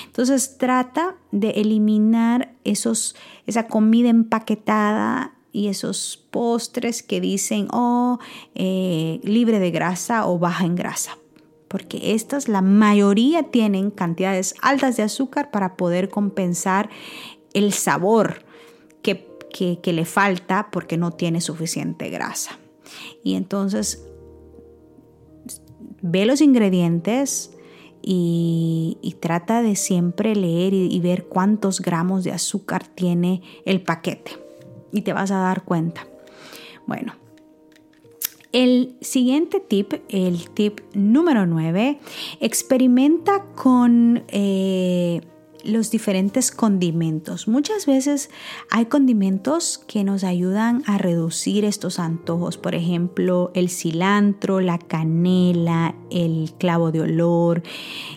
Entonces 0.04 0.59
trata 0.59 1.16
de 1.33 1.52
eliminar 1.52 2.57
esos, 2.64 3.16
esa 3.46 3.68
comida 3.68 4.11
empaquetada 4.11 5.33
y 5.50 5.68
esos 5.68 6.28
postres 6.31 7.02
que 7.02 7.22
dicen, 7.22 7.68
oh, 7.72 8.18
libre 8.54 9.61
de 9.61 9.70
grasa 9.70 10.26
o 10.26 10.38
baja 10.38 10.66
en 10.66 10.74
grasa. 10.74 11.16
Porque 11.68 12.14
estas, 12.14 12.48
la 12.48 12.62
mayoría 12.62 13.44
tienen 13.44 13.90
cantidades 13.90 14.54
altas 14.62 14.96
de 14.96 15.02
azúcar 15.02 15.50
para 15.50 15.76
poder 15.76 16.09
compensar 16.09 16.88
el 17.52 17.72
sabor 17.72 18.42
que, 19.02 19.26
que, 19.83 19.92
le 19.92 20.04
falta 20.04 20.70
porque 20.70 20.96
no 20.96 21.11
tiene 21.11 21.40
suficiente 21.40 22.11
grasa. 22.11 22.59
Y 23.22 23.35
entonces, 23.35 24.04
ve 26.00 26.24
los 26.26 26.40
ingredientes, 26.40 27.50
y, 28.02 29.16
trata 29.20 29.62
de 29.62 29.76
siempre 29.76 30.35
leer 30.35 30.72
y, 30.72 30.98
ver 31.00 31.26
cuántos 31.26 31.81
gramos 31.81 32.24
de 32.24 32.33
azúcar 32.33 32.87
tiene 32.87 33.42
el 33.64 33.83
paquete 33.83 34.33
y 34.92 35.02
te 35.02 35.12
vas 35.12 35.31
a 35.31 35.38
dar 35.38 35.64
cuenta. 35.64 36.07
Bueno, 36.87 37.14
el 38.59 38.97
siguiente 39.01 39.61
tip, 39.61 39.92
el 40.09 40.51
tip 40.51 40.81
número 40.92 41.47
9, 41.47 42.01
experimenta 42.40 43.44
con 43.55 44.25
eh, 44.27 45.21
los 45.62 45.92
diferentes 45.92 46.51
condimentos. 46.51 47.47
Muchas 47.47 47.87
veces 47.87 48.31
hay 48.68 48.87
condimentos 48.87 49.79
que 49.87 50.03
nos 50.03 50.25
ayudan 50.25 50.83
a 50.87 50.99
reducir 50.99 51.64
estos 51.64 52.01
antojos. 52.01 52.59
Por 52.59 52.75
ejemplo, 52.75 53.53
el 53.55 53.68
cilantro, 53.68 54.61
la 54.61 54.79
canela, 54.79 55.94
el 56.11 56.53
clavo 56.59 56.90
de 56.90 57.03
olor, 57.03 57.62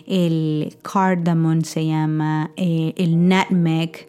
el 0.08 0.76
cardamom 0.82 1.62
se 1.62 1.86
llama, 1.86 2.50
eh, 2.56 2.94
el 2.96 3.28
nutmeg. 3.28 4.08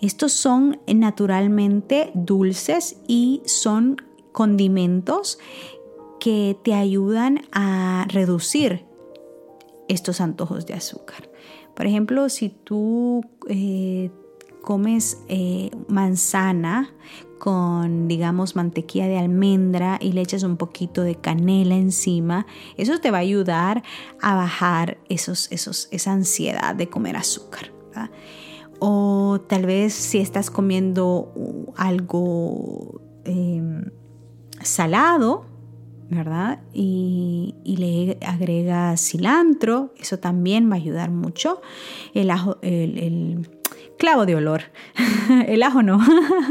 Estos 0.00 0.32
son 0.32 0.80
naturalmente 0.88 2.10
dulces 2.14 2.96
y 3.06 3.42
son 3.46 4.07
condimentos 4.38 5.40
que 6.20 6.56
te 6.62 6.72
ayudan 6.72 7.40
a 7.50 8.06
reducir 8.08 8.84
estos 9.88 10.20
antojos 10.20 10.64
de 10.64 10.74
azúcar. 10.74 11.28
Por 11.74 11.86
ejemplo, 11.86 12.28
si 12.28 12.48
tú 12.48 13.24
eh, 13.48 14.12
comes 14.62 15.24
eh, 15.26 15.72
manzana 15.88 16.94
con, 17.40 18.06
digamos, 18.06 18.54
mantequilla 18.54 19.08
de 19.08 19.18
almendra 19.18 19.98
y 20.00 20.12
le 20.12 20.20
echas 20.20 20.44
un 20.44 20.56
poquito 20.56 21.02
de 21.02 21.16
canela 21.16 21.74
encima, 21.74 22.46
eso 22.76 23.00
te 23.00 23.10
va 23.10 23.18
a 23.18 23.22
ayudar 23.22 23.82
a 24.22 24.36
bajar 24.36 24.98
esos, 25.08 25.50
esos, 25.50 25.88
esa 25.90 26.12
ansiedad 26.12 26.76
de 26.76 26.88
comer 26.88 27.16
azúcar. 27.16 27.72
O 28.78 29.40
tal 29.48 29.66
vez 29.66 29.94
si 29.94 30.18
estás 30.18 30.48
comiendo 30.52 31.72
algo 31.76 33.00
em, 33.24 33.90
salado, 34.68 35.46
¿verdad? 36.10 36.60
Y, 36.72 37.54
le 37.64 38.18
agregas 38.26 39.00
cilantro, 39.00 39.92
eso 39.98 40.18
también 40.18 40.70
va 40.70 40.74
a 40.74 40.78
ayudar 40.78 41.10
mucho. 41.10 41.60
El 42.14 42.30
ajo, 42.30 42.58
el, 42.62 43.48
clavo 43.98 44.26
de 44.26 44.36
olor, 44.36 44.62
el 45.48 45.62
ajo 45.62 45.82
no, 45.82 46.00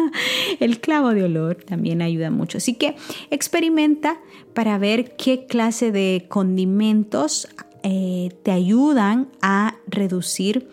el 0.59 0.79
clavo 0.79 1.13
de 1.13 1.23
olor 1.23 1.55
también 1.55 2.01
ayuda 2.01 2.29
mucho. 2.29 2.57
Así 2.57 2.73
que 2.75 2.95
experimenta 3.31 4.19
para 4.53 4.77
ver 4.77 5.15
qué 5.15 5.45
clase 5.45 5.91
de 5.91 6.25
condimentos 6.29 7.47
eh, 7.83 8.29
te 8.43 8.51
ayudan 8.51 9.29
a 9.41 9.75
reducir 9.87 10.69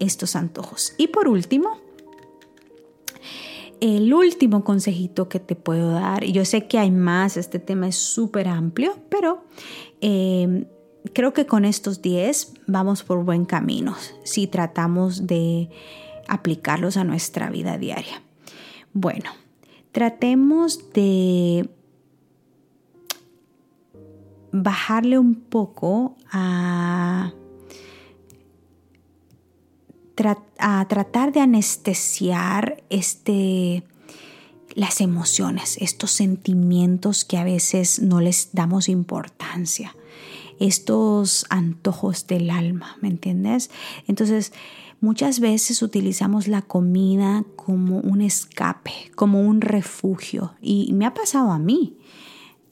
estos 0.00 0.36
antojos. 0.36 0.94
Y 0.98 1.08
por 1.08 1.28
último, 1.28 1.83
el 3.84 4.14
último 4.14 4.64
consejito 4.64 5.28
que 5.28 5.40
te 5.40 5.56
puedo 5.56 5.90
dar, 5.90 6.24
yo 6.24 6.46
sé 6.46 6.66
que 6.66 6.78
hay 6.78 6.90
más, 6.90 7.36
este 7.36 7.58
tema 7.58 7.86
es 7.86 7.96
súper 7.96 8.48
amplio, 8.48 8.96
pero 9.10 9.44
em, 10.00 10.64
creo 11.12 11.34
que 11.34 11.44
con 11.44 11.66
estos 11.66 12.00
10 12.00 12.54
vamos 12.66 13.02
por 13.02 13.22
buen 13.26 13.44
camino 13.44 13.94
si 14.22 14.46
tratamos 14.46 15.26
de 15.26 15.68
aplicarlos 16.28 16.96
a 16.96 17.04
nuestra 17.04 17.50
vida 17.50 17.76
diaria. 17.76 18.22
Bueno, 18.94 19.28
tratemos 19.92 20.90
de 20.94 21.68
bajarle 24.50 25.18
un 25.18 25.34
poco 25.34 26.16
a 26.32 27.34
a 30.58 30.86
tratar 30.88 31.32
de 31.32 31.40
anestesiar 31.40 32.82
este, 32.90 33.82
las 34.74 35.00
emociones, 35.00 35.76
estos 35.80 36.10
sentimientos 36.10 37.24
que 37.24 37.36
a 37.36 37.44
veces 37.44 38.00
no 38.00 38.20
les 38.20 38.50
damos 38.52 38.88
importancia, 38.88 39.94
estos 40.60 41.46
antojos 41.50 42.26
del 42.26 42.50
alma, 42.50 42.96
¿me 43.00 43.08
entiendes? 43.08 43.70
Entonces, 44.06 44.52
muchas 45.00 45.40
veces 45.40 45.82
utilizamos 45.82 46.48
la 46.48 46.62
comida 46.62 47.44
como 47.56 47.98
un 47.98 48.20
escape, 48.20 49.10
como 49.14 49.42
un 49.42 49.60
refugio, 49.60 50.54
y 50.60 50.92
me 50.92 51.06
ha 51.06 51.14
pasado 51.14 51.50
a 51.50 51.58
mí. 51.58 51.96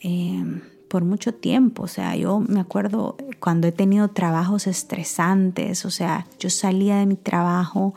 Em, 0.00 0.62
por 0.92 1.04
mucho 1.06 1.32
tiempo. 1.32 1.84
O 1.84 1.88
sea, 1.88 2.14
yo 2.16 2.40
me 2.40 2.60
acuerdo 2.60 3.16
cuando 3.40 3.66
he 3.66 3.72
tenido 3.72 4.08
trabajos 4.08 4.66
estresantes, 4.66 5.86
o 5.86 5.90
sea, 5.90 6.26
yo 6.38 6.50
salía 6.50 6.98
de 6.98 7.06
mi 7.06 7.16
trabajo 7.16 7.94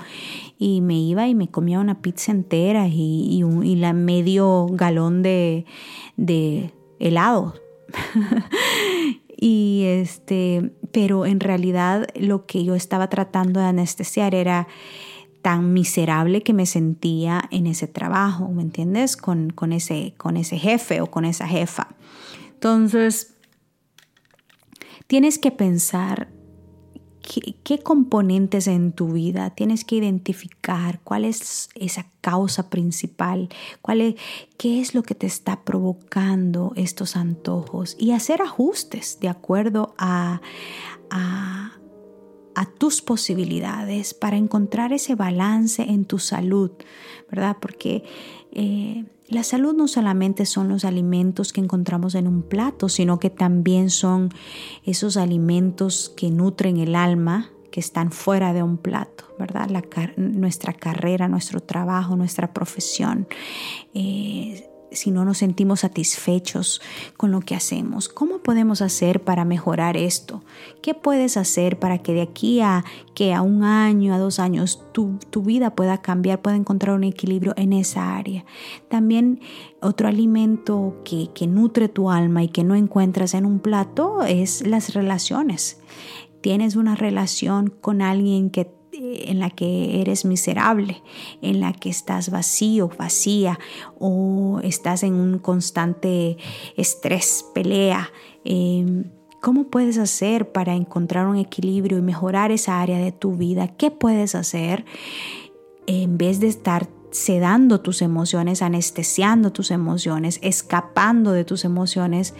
y 0.57 0.79
me 0.79 0.97
iba 0.97 1.27
y 1.27 1.35
me 1.35 1.49
comía 1.49 1.81
una 1.81 1.99
pizza 2.01 2.31
entera 2.31 2.87
y, 2.87 3.43
la 3.75 3.91
medio 3.91 4.67
galón 4.71 5.23
de, 5.23 5.65
de 6.15 6.71
helado. 6.99 7.55
y 9.37 9.83
este, 9.87 10.71
pero 10.93 11.25
en 11.25 11.41
realidad 11.41 12.07
lo 12.17 12.45
que 12.45 12.63
yo 12.63 12.75
estaba 12.75 13.09
tratando 13.09 13.59
de 13.59 13.65
anestesiar 13.65 14.33
era 14.33 14.69
tan 15.41 15.73
miserable 15.73 16.43
que 16.43 16.53
me 16.53 16.65
sentía 16.65 17.43
en 17.51 17.67
ese 17.67 17.87
trabajo, 17.87 18.47
¿me 18.47 18.61
entiendes? 18.61 19.17
Con, 19.17 19.51
ese, 19.73 20.13
con 20.15 20.37
ese 20.37 20.57
jefe 20.57 21.01
o 21.01 21.07
con 21.07 21.25
esa 21.25 21.45
jefa. 21.45 21.89
Entonces, 22.55 23.35
tienes 25.07 25.37
que 25.37 25.51
pensar 25.51 26.29
qué, 27.63 27.79
componentes 27.79 28.67
en 28.67 28.91
tu 28.93 29.09
vida 29.09 29.49
tienes 29.49 29.83
que 29.83 29.95
identificar, 29.95 31.01
cuál 31.03 31.25
es 31.25 31.69
esa 31.75 32.07
causa 32.21 32.69
principal, 32.69 33.49
cuál 33.81 34.01
es, 34.01 34.15
qué 34.57 34.79
es 34.79 34.95
lo 34.95 35.03
que 35.03 35.15
te 35.15 35.27
está 35.27 35.63
provocando 35.63 36.71
estos 36.75 37.15
antojos 37.15 37.95
y 37.99 38.11
hacer 38.11 38.41
ajustes 38.41 39.19
de 39.19 39.29
acuerdo 39.29 39.95
a, 39.97 40.41
tus 42.77 43.01
posibilidades 43.01 44.13
para 44.13 44.37
encontrar 44.37 44.91
ese 44.91 45.15
balance 45.15 45.81
en 45.81 46.05
tu 46.05 46.19
salud, 46.19 46.71
¿verdad? 47.29 47.57
Porque 47.59 48.03
eh, 48.51 49.05
la 49.27 49.43
salud 49.43 49.73
no 49.75 49.87
solamente 49.87 50.45
son 50.45 50.69
los 50.69 50.85
alimentos 50.85 51.51
que 51.51 51.61
encontramos 51.61 52.15
en 52.15 52.27
un 52.27 52.43
plato, 52.43 52.89
sino 52.89 53.19
que 53.19 53.29
también 53.29 53.89
son 53.89 54.29
esos 54.83 55.17
alimentos 55.17 56.13
que 56.15 56.29
nutren 56.29 56.77
el 56.77 56.95
alma, 56.95 57.49
que 57.71 57.79
están 57.79 58.11
fuera 58.11 58.53
de 58.53 58.63
un 58.63 58.77
plato, 58.77 59.25
¿verdad? 59.37 59.69
nuestra 60.15 60.73
carrera, 60.73 61.27
nuestro 61.27 61.59
trabajo, 61.59 62.15
nuestra 62.15 62.53
profesión. 62.53 63.27
Eh, 63.93 64.69
si 64.95 65.11
no 65.11 65.25
nos 65.25 65.39
sentimos 65.39 65.81
satisfechos 65.81 66.81
con 67.17 67.31
lo 67.31 67.41
que 67.41 67.55
hacemos. 67.55 68.09
¿Cómo 68.09 68.39
podemos 68.39 68.81
hacer 68.81 69.23
para 69.23 69.45
mejorar 69.45 69.97
esto? 69.97 70.43
¿Qué 70.81 70.93
puedes 70.93 71.37
hacer 71.37 71.79
para 71.79 71.99
que 71.99 72.13
de 72.13 72.21
aquí 72.21 72.61
a 72.61 72.83
que 73.13 73.33
a 73.33 73.41
un 73.41 73.63
año, 73.63 74.13
a 74.13 74.17
dos 74.17 74.39
años, 74.39 74.83
tu, 74.91 75.17
vida 75.43 75.75
pueda 75.75 76.01
cambiar, 76.01 76.41
pueda 76.41 76.55
encontrar 76.55 76.95
un 76.95 77.03
equilibrio 77.03 77.53
en 77.57 77.73
esa 77.73 78.15
área? 78.15 78.45
También 78.89 79.39
otro 79.81 80.07
alimento 80.07 81.01
que, 81.03 81.29
que 81.33 81.47
nutre 81.47 81.89
tu 81.89 82.09
alma 82.09 82.43
y 82.43 82.49
que 82.49 82.63
no 82.63 82.75
encuentras 82.75 83.33
en 83.33 83.45
un 83.45 83.59
plato 83.59 84.23
es 84.23 84.65
las 84.65 84.93
relaciones. 84.93 85.79
Tienes 86.41 86.75
una 86.75 86.95
relación 86.95 87.69
con 87.69 88.01
alguien 88.01 88.49
que 88.49 88.65
en 88.99 89.39
la 89.39 89.49
que 89.49 90.01
eres 90.01 90.25
miserable, 90.25 91.01
en 91.41 91.59
la 91.59 91.73
que 91.73 91.89
estás 91.89 92.29
vacío, 92.29 92.89
vacía 92.97 93.59
o 93.99 94.59
estás 94.63 95.03
en 95.03 95.13
un 95.13 95.39
constante 95.39 96.37
estrés, 96.77 97.45
pelea. 97.53 98.09
Em, 98.43 99.05
¿Cómo 99.41 99.65
puedes 99.65 99.99
hacer 99.99 100.51
para 100.51 100.73
encontrar 100.73 101.27
un 101.27 101.37
equilibrio 101.37 101.99
y 101.99 102.01
mejorar 102.01 102.51
esa 102.51 102.81
área 102.81 102.97
de 102.97 103.11
tu 103.11 103.35
vida? 103.35 103.67
¿Qué 103.67 103.91
puedes 103.91 104.33
hacer 104.33 104.85
en 105.85 106.17
vez 106.17 106.39
de 106.39 106.47
estar 106.47 106.89
sedando 107.11 107.79
tus 107.79 108.01
emociones, 108.01 108.63
anestesiando 108.63 109.51
tus 109.51 109.69
emociones, 109.69 110.39
escapando 110.41 111.31
de 111.31 111.45
tus 111.45 111.63
emociones? 111.63 112.33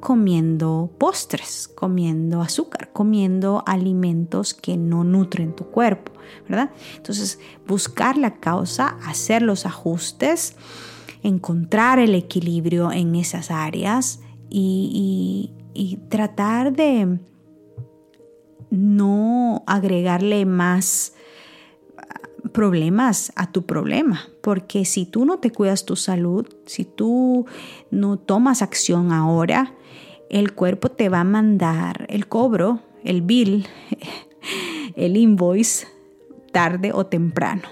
Comiendo 0.00 0.90
postres, 0.98 1.68
comiendo 1.68 2.40
azúcar, 2.40 2.90
comiendo 2.92 3.62
alimentos 3.66 4.54
que 4.54 4.76
no 4.76 5.04
nutren 5.04 5.54
tu 5.54 5.66
cuerpo, 5.66 6.12
¿verdad? 6.48 6.70
Entonces, 6.96 7.38
buscar 7.66 8.16
la 8.16 8.40
causa, 8.40 8.98
hacer 9.06 9.42
los 9.42 9.66
ajustes, 9.66 10.56
encontrar 11.22 11.98
el 11.98 12.14
equilibrio 12.14 12.92
en 12.92 13.14
esas 13.14 13.50
áreas 13.50 14.20
y, 14.48 15.52
tratar 16.08 16.72
de 16.72 17.20
no 18.70 19.62
agregarle 19.66 20.44
más 20.44 21.14
problemas 22.52 23.32
a 23.36 23.50
tu 23.50 23.64
problema, 23.64 24.28
porque 24.42 24.84
si 24.84 25.06
tú 25.06 25.24
no 25.24 25.38
te 25.38 25.50
cuidas 25.50 25.84
tu 25.86 25.96
salud, 25.96 26.46
si 26.66 26.84
tú 26.84 27.46
no 27.90 28.18
tomas 28.18 28.60
acción 28.60 29.12
ahora, 29.12 29.74
el 30.30 30.54
cuerpo 30.54 30.90
te 30.90 31.08
va 31.08 31.20
a 31.20 31.24
mandar 31.24 32.06
el 32.08 32.28
cobro, 32.28 32.80
el 33.04 33.20
bill, 33.22 33.66
el 34.96 35.16
invoice, 35.16 35.86
tarde 36.52 36.92
o 36.94 37.04
temprano. 37.04 37.68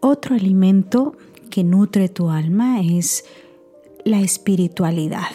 Otro 0.00 0.34
alimento 0.34 1.16
que 1.48 1.64
nutre 1.64 2.08
tu 2.08 2.28
alma 2.28 2.80
es 2.80 3.24
la 4.04 4.20
espiritualidad, 4.20 5.30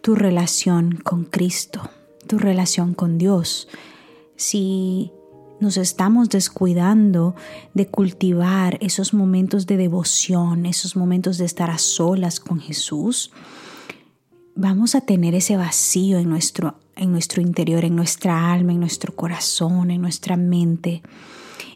tu 0.00 0.14
relación 0.14 0.98
con 1.02 1.24
Cristo, 1.24 1.90
tu 2.28 2.38
relación 2.38 2.94
con 2.94 3.18
Dios. 3.18 3.68
Si 4.36 5.10
nos 5.58 5.76
estamos 5.76 6.28
descuidando 6.28 7.34
de 7.74 7.88
cultivar 7.88 8.78
esos 8.80 9.12
momentos 9.12 9.66
de 9.66 9.76
devoción, 9.76 10.66
esos 10.66 10.94
momentos 10.94 11.38
de 11.38 11.46
estar 11.46 11.70
a 11.70 11.78
solas 11.78 12.38
con 12.38 12.60
Jesús, 12.60 13.32
vamos 14.58 14.96
a 14.96 15.00
tener 15.00 15.36
ese 15.36 15.56
vacío 15.56 16.18
en 16.18 16.28
nuestro, 16.28 16.74
en 16.96 17.12
nuestro 17.12 17.40
interior, 17.40 17.84
en 17.84 17.94
nuestra 17.94 18.52
alma, 18.52 18.72
en 18.72 18.80
nuestro 18.80 19.14
corazón, 19.14 19.92
en 19.92 20.02
nuestra 20.02 20.36
mente. 20.36 21.00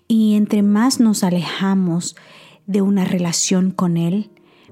Y 0.09 0.35
entre 0.35 0.63
más 0.63 0.99
nos 0.99 1.23
alejamos 1.23 2.17
de 2.67 2.83
una 2.83 3.05
relación 3.05 3.71
con 3.71 3.97
Él, 3.97 4.31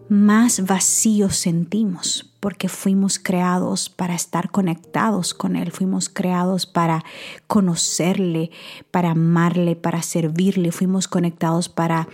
más 0.09 0.67
vacío 0.67 1.31
sentimos, 1.31 2.35
porque 2.41 2.69
fuimos 2.69 3.21
creados 3.21 3.89
para 3.89 4.17
estar 4.17 4.51
conectados 4.51 5.33
con 5.33 5.55
Él, 5.55 5.71
fuimos 5.71 6.09
creados 6.09 6.67
para 6.67 7.05
conocerle, 7.47 8.51
para 8.91 9.13
amarle, 9.13 9.77
para 9.77 10.03
servirle, 10.03 10.73
fuimos 10.73 11.07
conectados 11.07 11.69
para 11.69 12.09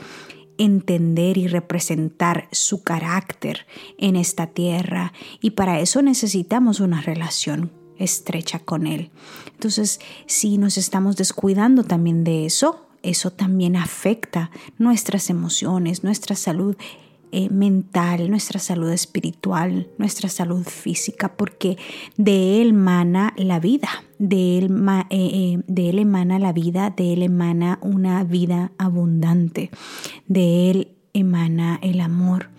entender 0.58 1.38
y 1.38 1.48
representar 1.48 2.48
su 2.52 2.82
carácter 2.82 3.66
en 3.98 4.16
esta 4.16 4.46
tierra 4.48 5.12
y 5.40 5.50
para 5.50 5.80
eso 5.80 6.02
necesitamos 6.02 6.80
una 6.80 7.00
relación 7.00 7.70
estrecha 7.98 8.58
con 8.58 8.86
Él. 8.86 9.10
Entonces, 9.52 10.00
si 10.26 10.58
nos 10.58 10.76
estamos 10.78 11.16
descuidando 11.16 11.84
también 11.84 12.24
de 12.24 12.46
eso, 12.46 12.86
eso 13.02 13.30
también 13.30 13.76
afecta 13.76 14.50
nuestras 14.78 15.30
emociones, 15.30 16.04
nuestra 16.04 16.34
salud 16.36 16.76
eh, 17.32 17.48
mental, 17.50 18.30
nuestra 18.30 18.58
salud 18.58 18.90
espiritual, 18.90 19.88
nuestra 19.98 20.28
salud 20.28 20.64
física, 20.64 21.36
porque 21.36 21.76
de 22.16 22.62
Él 22.62 22.70
emana 22.70 23.34
la 23.36 23.60
vida, 23.60 23.88
de 24.18 24.58
él, 24.58 24.70
eh, 24.90 25.06
eh, 25.10 25.62
de 25.66 25.90
él 25.90 25.98
emana 25.98 26.38
la 26.38 26.52
vida, 26.52 26.90
de 26.90 27.12
Él 27.12 27.22
emana 27.22 27.78
una 27.82 28.24
vida 28.24 28.72
abundante, 28.78 29.70
de 30.26 30.70
Él 30.70 30.96
emana 31.12 31.78
el 31.82 32.00
amor, 32.00 32.50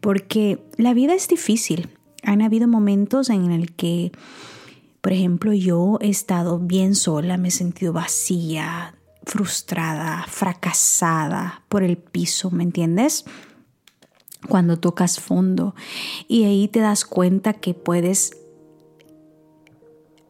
porque 0.00 0.64
la 0.76 0.94
vida 0.94 1.14
es 1.14 1.28
difícil. 1.28 1.90
Han 2.22 2.42
habido 2.42 2.66
momentos 2.66 3.30
en 3.30 3.52
el 3.52 3.74
que, 3.74 4.12
por 5.00 5.12
ejemplo, 5.12 5.52
yo 5.52 5.98
he 6.00 6.08
estado 6.08 6.58
bien 6.58 6.94
sola, 6.94 7.36
me 7.36 7.48
he 7.48 7.52
sentido 7.52 7.92
vacía, 7.92 8.94
frustrada, 9.24 10.24
fracasada 10.26 11.62
por 11.68 11.82
el 11.82 11.98
piso, 11.98 12.50
¿me 12.50 12.64
entiendes? 12.64 13.24
Cuando 14.48 14.78
tocas 14.78 15.20
fondo. 15.20 15.74
Y 16.26 16.44
ahí 16.44 16.68
te 16.68 16.80
das 16.80 17.04
cuenta 17.04 17.52
que 17.52 17.74
puedes 17.74 18.36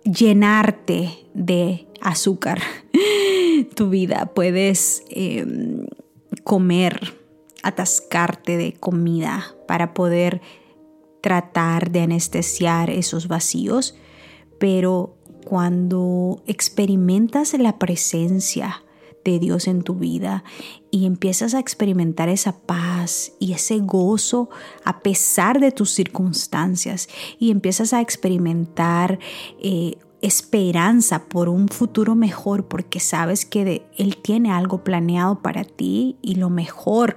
llenarte 0.05 1.11
de 1.35 1.87
azúcar 2.01 2.61
tu 3.75 3.91
vida, 3.91 4.33
puedes 4.35 5.03
em, 5.11 5.87
comer, 6.45 7.15
atascarte 7.63 8.57
de 8.57 8.73
comida 8.73 9.55
para 9.67 9.95
poder 9.95 10.41
tratar 11.21 11.91
de 11.91 12.01
anestesiar 12.01 12.91
esos 12.91 13.29
vacíos, 13.29 13.97
pero 14.59 15.17
cuando 15.45 16.43
experimentas 16.47 17.55
la 17.55 17.79
presencia 17.79 18.83
de 19.31 19.39
Dios 19.39 19.69
en 19.69 19.83
tu 19.83 19.95
vida 19.95 20.45
y 20.91 21.07
empiezas 21.07 21.55
a 21.55 21.61
experimentar 21.61 22.29
esa 22.29 22.59
paz 22.59 23.33
y 23.39 23.53
ese 23.53 23.79
gozo 23.79 24.49
a 24.85 25.01
pesar 25.01 25.61
de 25.61 25.73
tus 25.73 25.91
circunstancias 25.91 27.09
y 27.39 27.51
empiezas 27.51 27.93
a 27.93 28.01
experimentar 28.01 29.19
eh, 29.61 29.97
esperanza 30.21 31.25
por 31.29 31.49
un 31.49 31.69
futuro 31.69 32.15
mejor 32.15 32.67
porque 32.67 33.01
sabes 33.01 33.45
que 33.45 33.87
Él 33.97 34.17
tiene 34.17 34.51
algo 34.51 34.83
planeado 34.83 35.41
para 35.41 35.65
ti 35.65 36.17
y 36.23 36.35
lo 36.35 36.51
mejor 36.51 37.17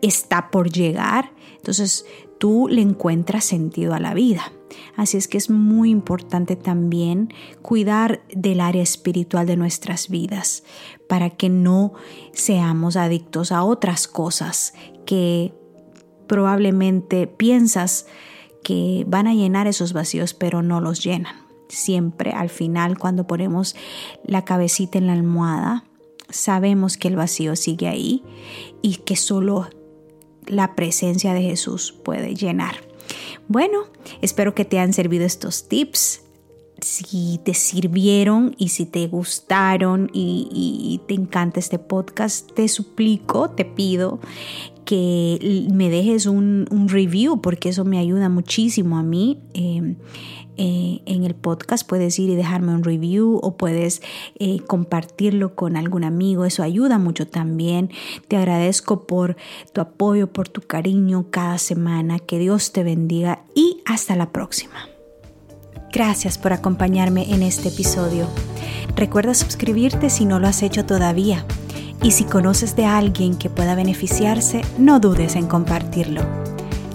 está 0.00 0.50
por 0.50 0.70
llegar, 0.70 1.32
entonces 1.56 2.06
tú 2.38 2.68
le 2.68 2.82
encuentras 2.82 3.44
sentido 3.44 3.94
a 3.94 4.00
la 4.00 4.14
vida. 4.14 4.52
Así 4.96 5.16
es 5.16 5.28
que 5.28 5.38
es 5.38 5.50
muy 5.50 5.90
importante 5.90 6.56
también 6.56 7.32
cuidar 7.62 8.22
del 8.34 8.60
área 8.60 8.82
espiritual 8.82 9.46
de 9.46 9.56
nuestras 9.56 10.08
vidas 10.08 10.64
para 11.08 11.30
que 11.30 11.48
no 11.48 11.92
seamos 12.32 12.96
adictos 12.96 13.52
a 13.52 13.62
otras 13.62 14.08
cosas 14.08 14.74
que 15.04 15.54
probablemente 16.26 17.26
piensas 17.26 18.06
que 18.62 19.04
van 19.06 19.28
a 19.28 19.34
llenar 19.34 19.68
esos 19.68 19.92
vacíos, 19.92 20.34
pero 20.34 20.62
no 20.62 20.80
los 20.80 21.02
llenan. 21.04 21.46
Siempre 21.68 22.32
al 22.32 22.50
final, 22.50 22.98
cuando 22.98 23.26
ponemos 23.26 23.76
la 24.24 24.44
cabecita 24.44 24.98
en 24.98 25.06
la 25.06 25.12
almohada, 25.12 25.84
sabemos 26.28 26.96
que 26.96 27.08
el 27.08 27.16
vacío 27.16 27.54
sigue 27.54 27.88
ahí 27.88 28.24
y 28.82 28.96
que 28.96 29.14
solo 29.16 29.68
la 30.46 30.74
presencia 30.74 31.34
de 31.34 31.42
Jesús 31.42 31.94
puede 32.04 32.34
llenar. 32.34 32.76
Bueno, 33.48 33.84
espero 34.20 34.54
que 34.54 34.64
te 34.64 34.78
han 34.78 34.92
servido 34.92 35.24
estos 35.24 35.68
tips. 35.68 36.22
si 36.80 37.40
te 37.42 37.54
sirvieron 37.54 38.54
y 38.58 38.68
si 38.68 38.84
te 38.84 39.06
gustaron 39.06 40.10
y, 40.12 41.00
te 41.08 41.14
encanta 41.14 41.58
este 41.58 41.78
podcast, 41.78 42.52
te 42.52 42.68
suplico, 42.68 43.48
te 43.48 43.64
pido 43.64 44.20
que 44.84 45.66
me 45.72 45.88
dejes 45.88 46.26
un, 46.26 46.66
review 46.88 47.40
porque 47.40 47.70
eso 47.70 47.84
me 47.84 47.98
ayuda 47.98 48.28
muchísimo 48.28 48.98
a 48.98 49.02
mí. 49.02 49.40
Em, 49.54 49.96
eh, 50.56 51.02
en 51.06 51.24
el 51.24 51.34
podcast 51.34 51.86
puedes 51.86 52.18
ir 52.18 52.30
y 52.30 52.34
dejarme 52.34 52.74
un 52.74 52.84
review 52.84 53.38
o 53.42 53.56
puedes 53.56 54.02
eh, 54.38 54.60
compartirlo 54.66 55.54
con 55.54 55.76
algún 55.76 56.04
amigo. 56.04 56.44
Eso 56.44 56.62
ayuda 56.62 56.98
mucho 56.98 57.26
también. 57.26 57.90
Te 58.28 58.36
agradezco 58.36 59.06
por 59.06 59.36
tu 59.72 59.80
apoyo, 59.80 60.32
por 60.32 60.48
tu 60.48 60.62
cariño 60.62 61.26
cada 61.30 61.58
semana. 61.58 62.18
Que 62.18 62.38
Dios 62.38 62.72
te 62.72 62.82
bendiga 62.82 63.44
y 63.54 63.82
hasta 63.84 64.16
la 64.16 64.32
próxima. 64.32 64.88
Gracias 65.92 66.38
por 66.38 66.52
acompañarme 66.52 67.32
en 67.32 67.42
este 67.42 67.68
episodio. 67.68 68.26
Recuerda 68.96 69.34
suscribirte 69.34 70.10
si 70.10 70.24
no 70.24 70.38
lo 70.38 70.48
has 70.48 70.62
hecho 70.62 70.84
todavía. 70.84 71.44
Y 72.02 72.10
si 72.10 72.24
conoces 72.24 72.76
de 72.76 72.84
alguien 72.84 73.36
que 73.36 73.50
pueda 73.50 73.74
beneficiarse, 73.74 74.62
no 74.78 75.00
dudes 75.00 75.36
en 75.36 75.46
compartirlo. 75.46 76.22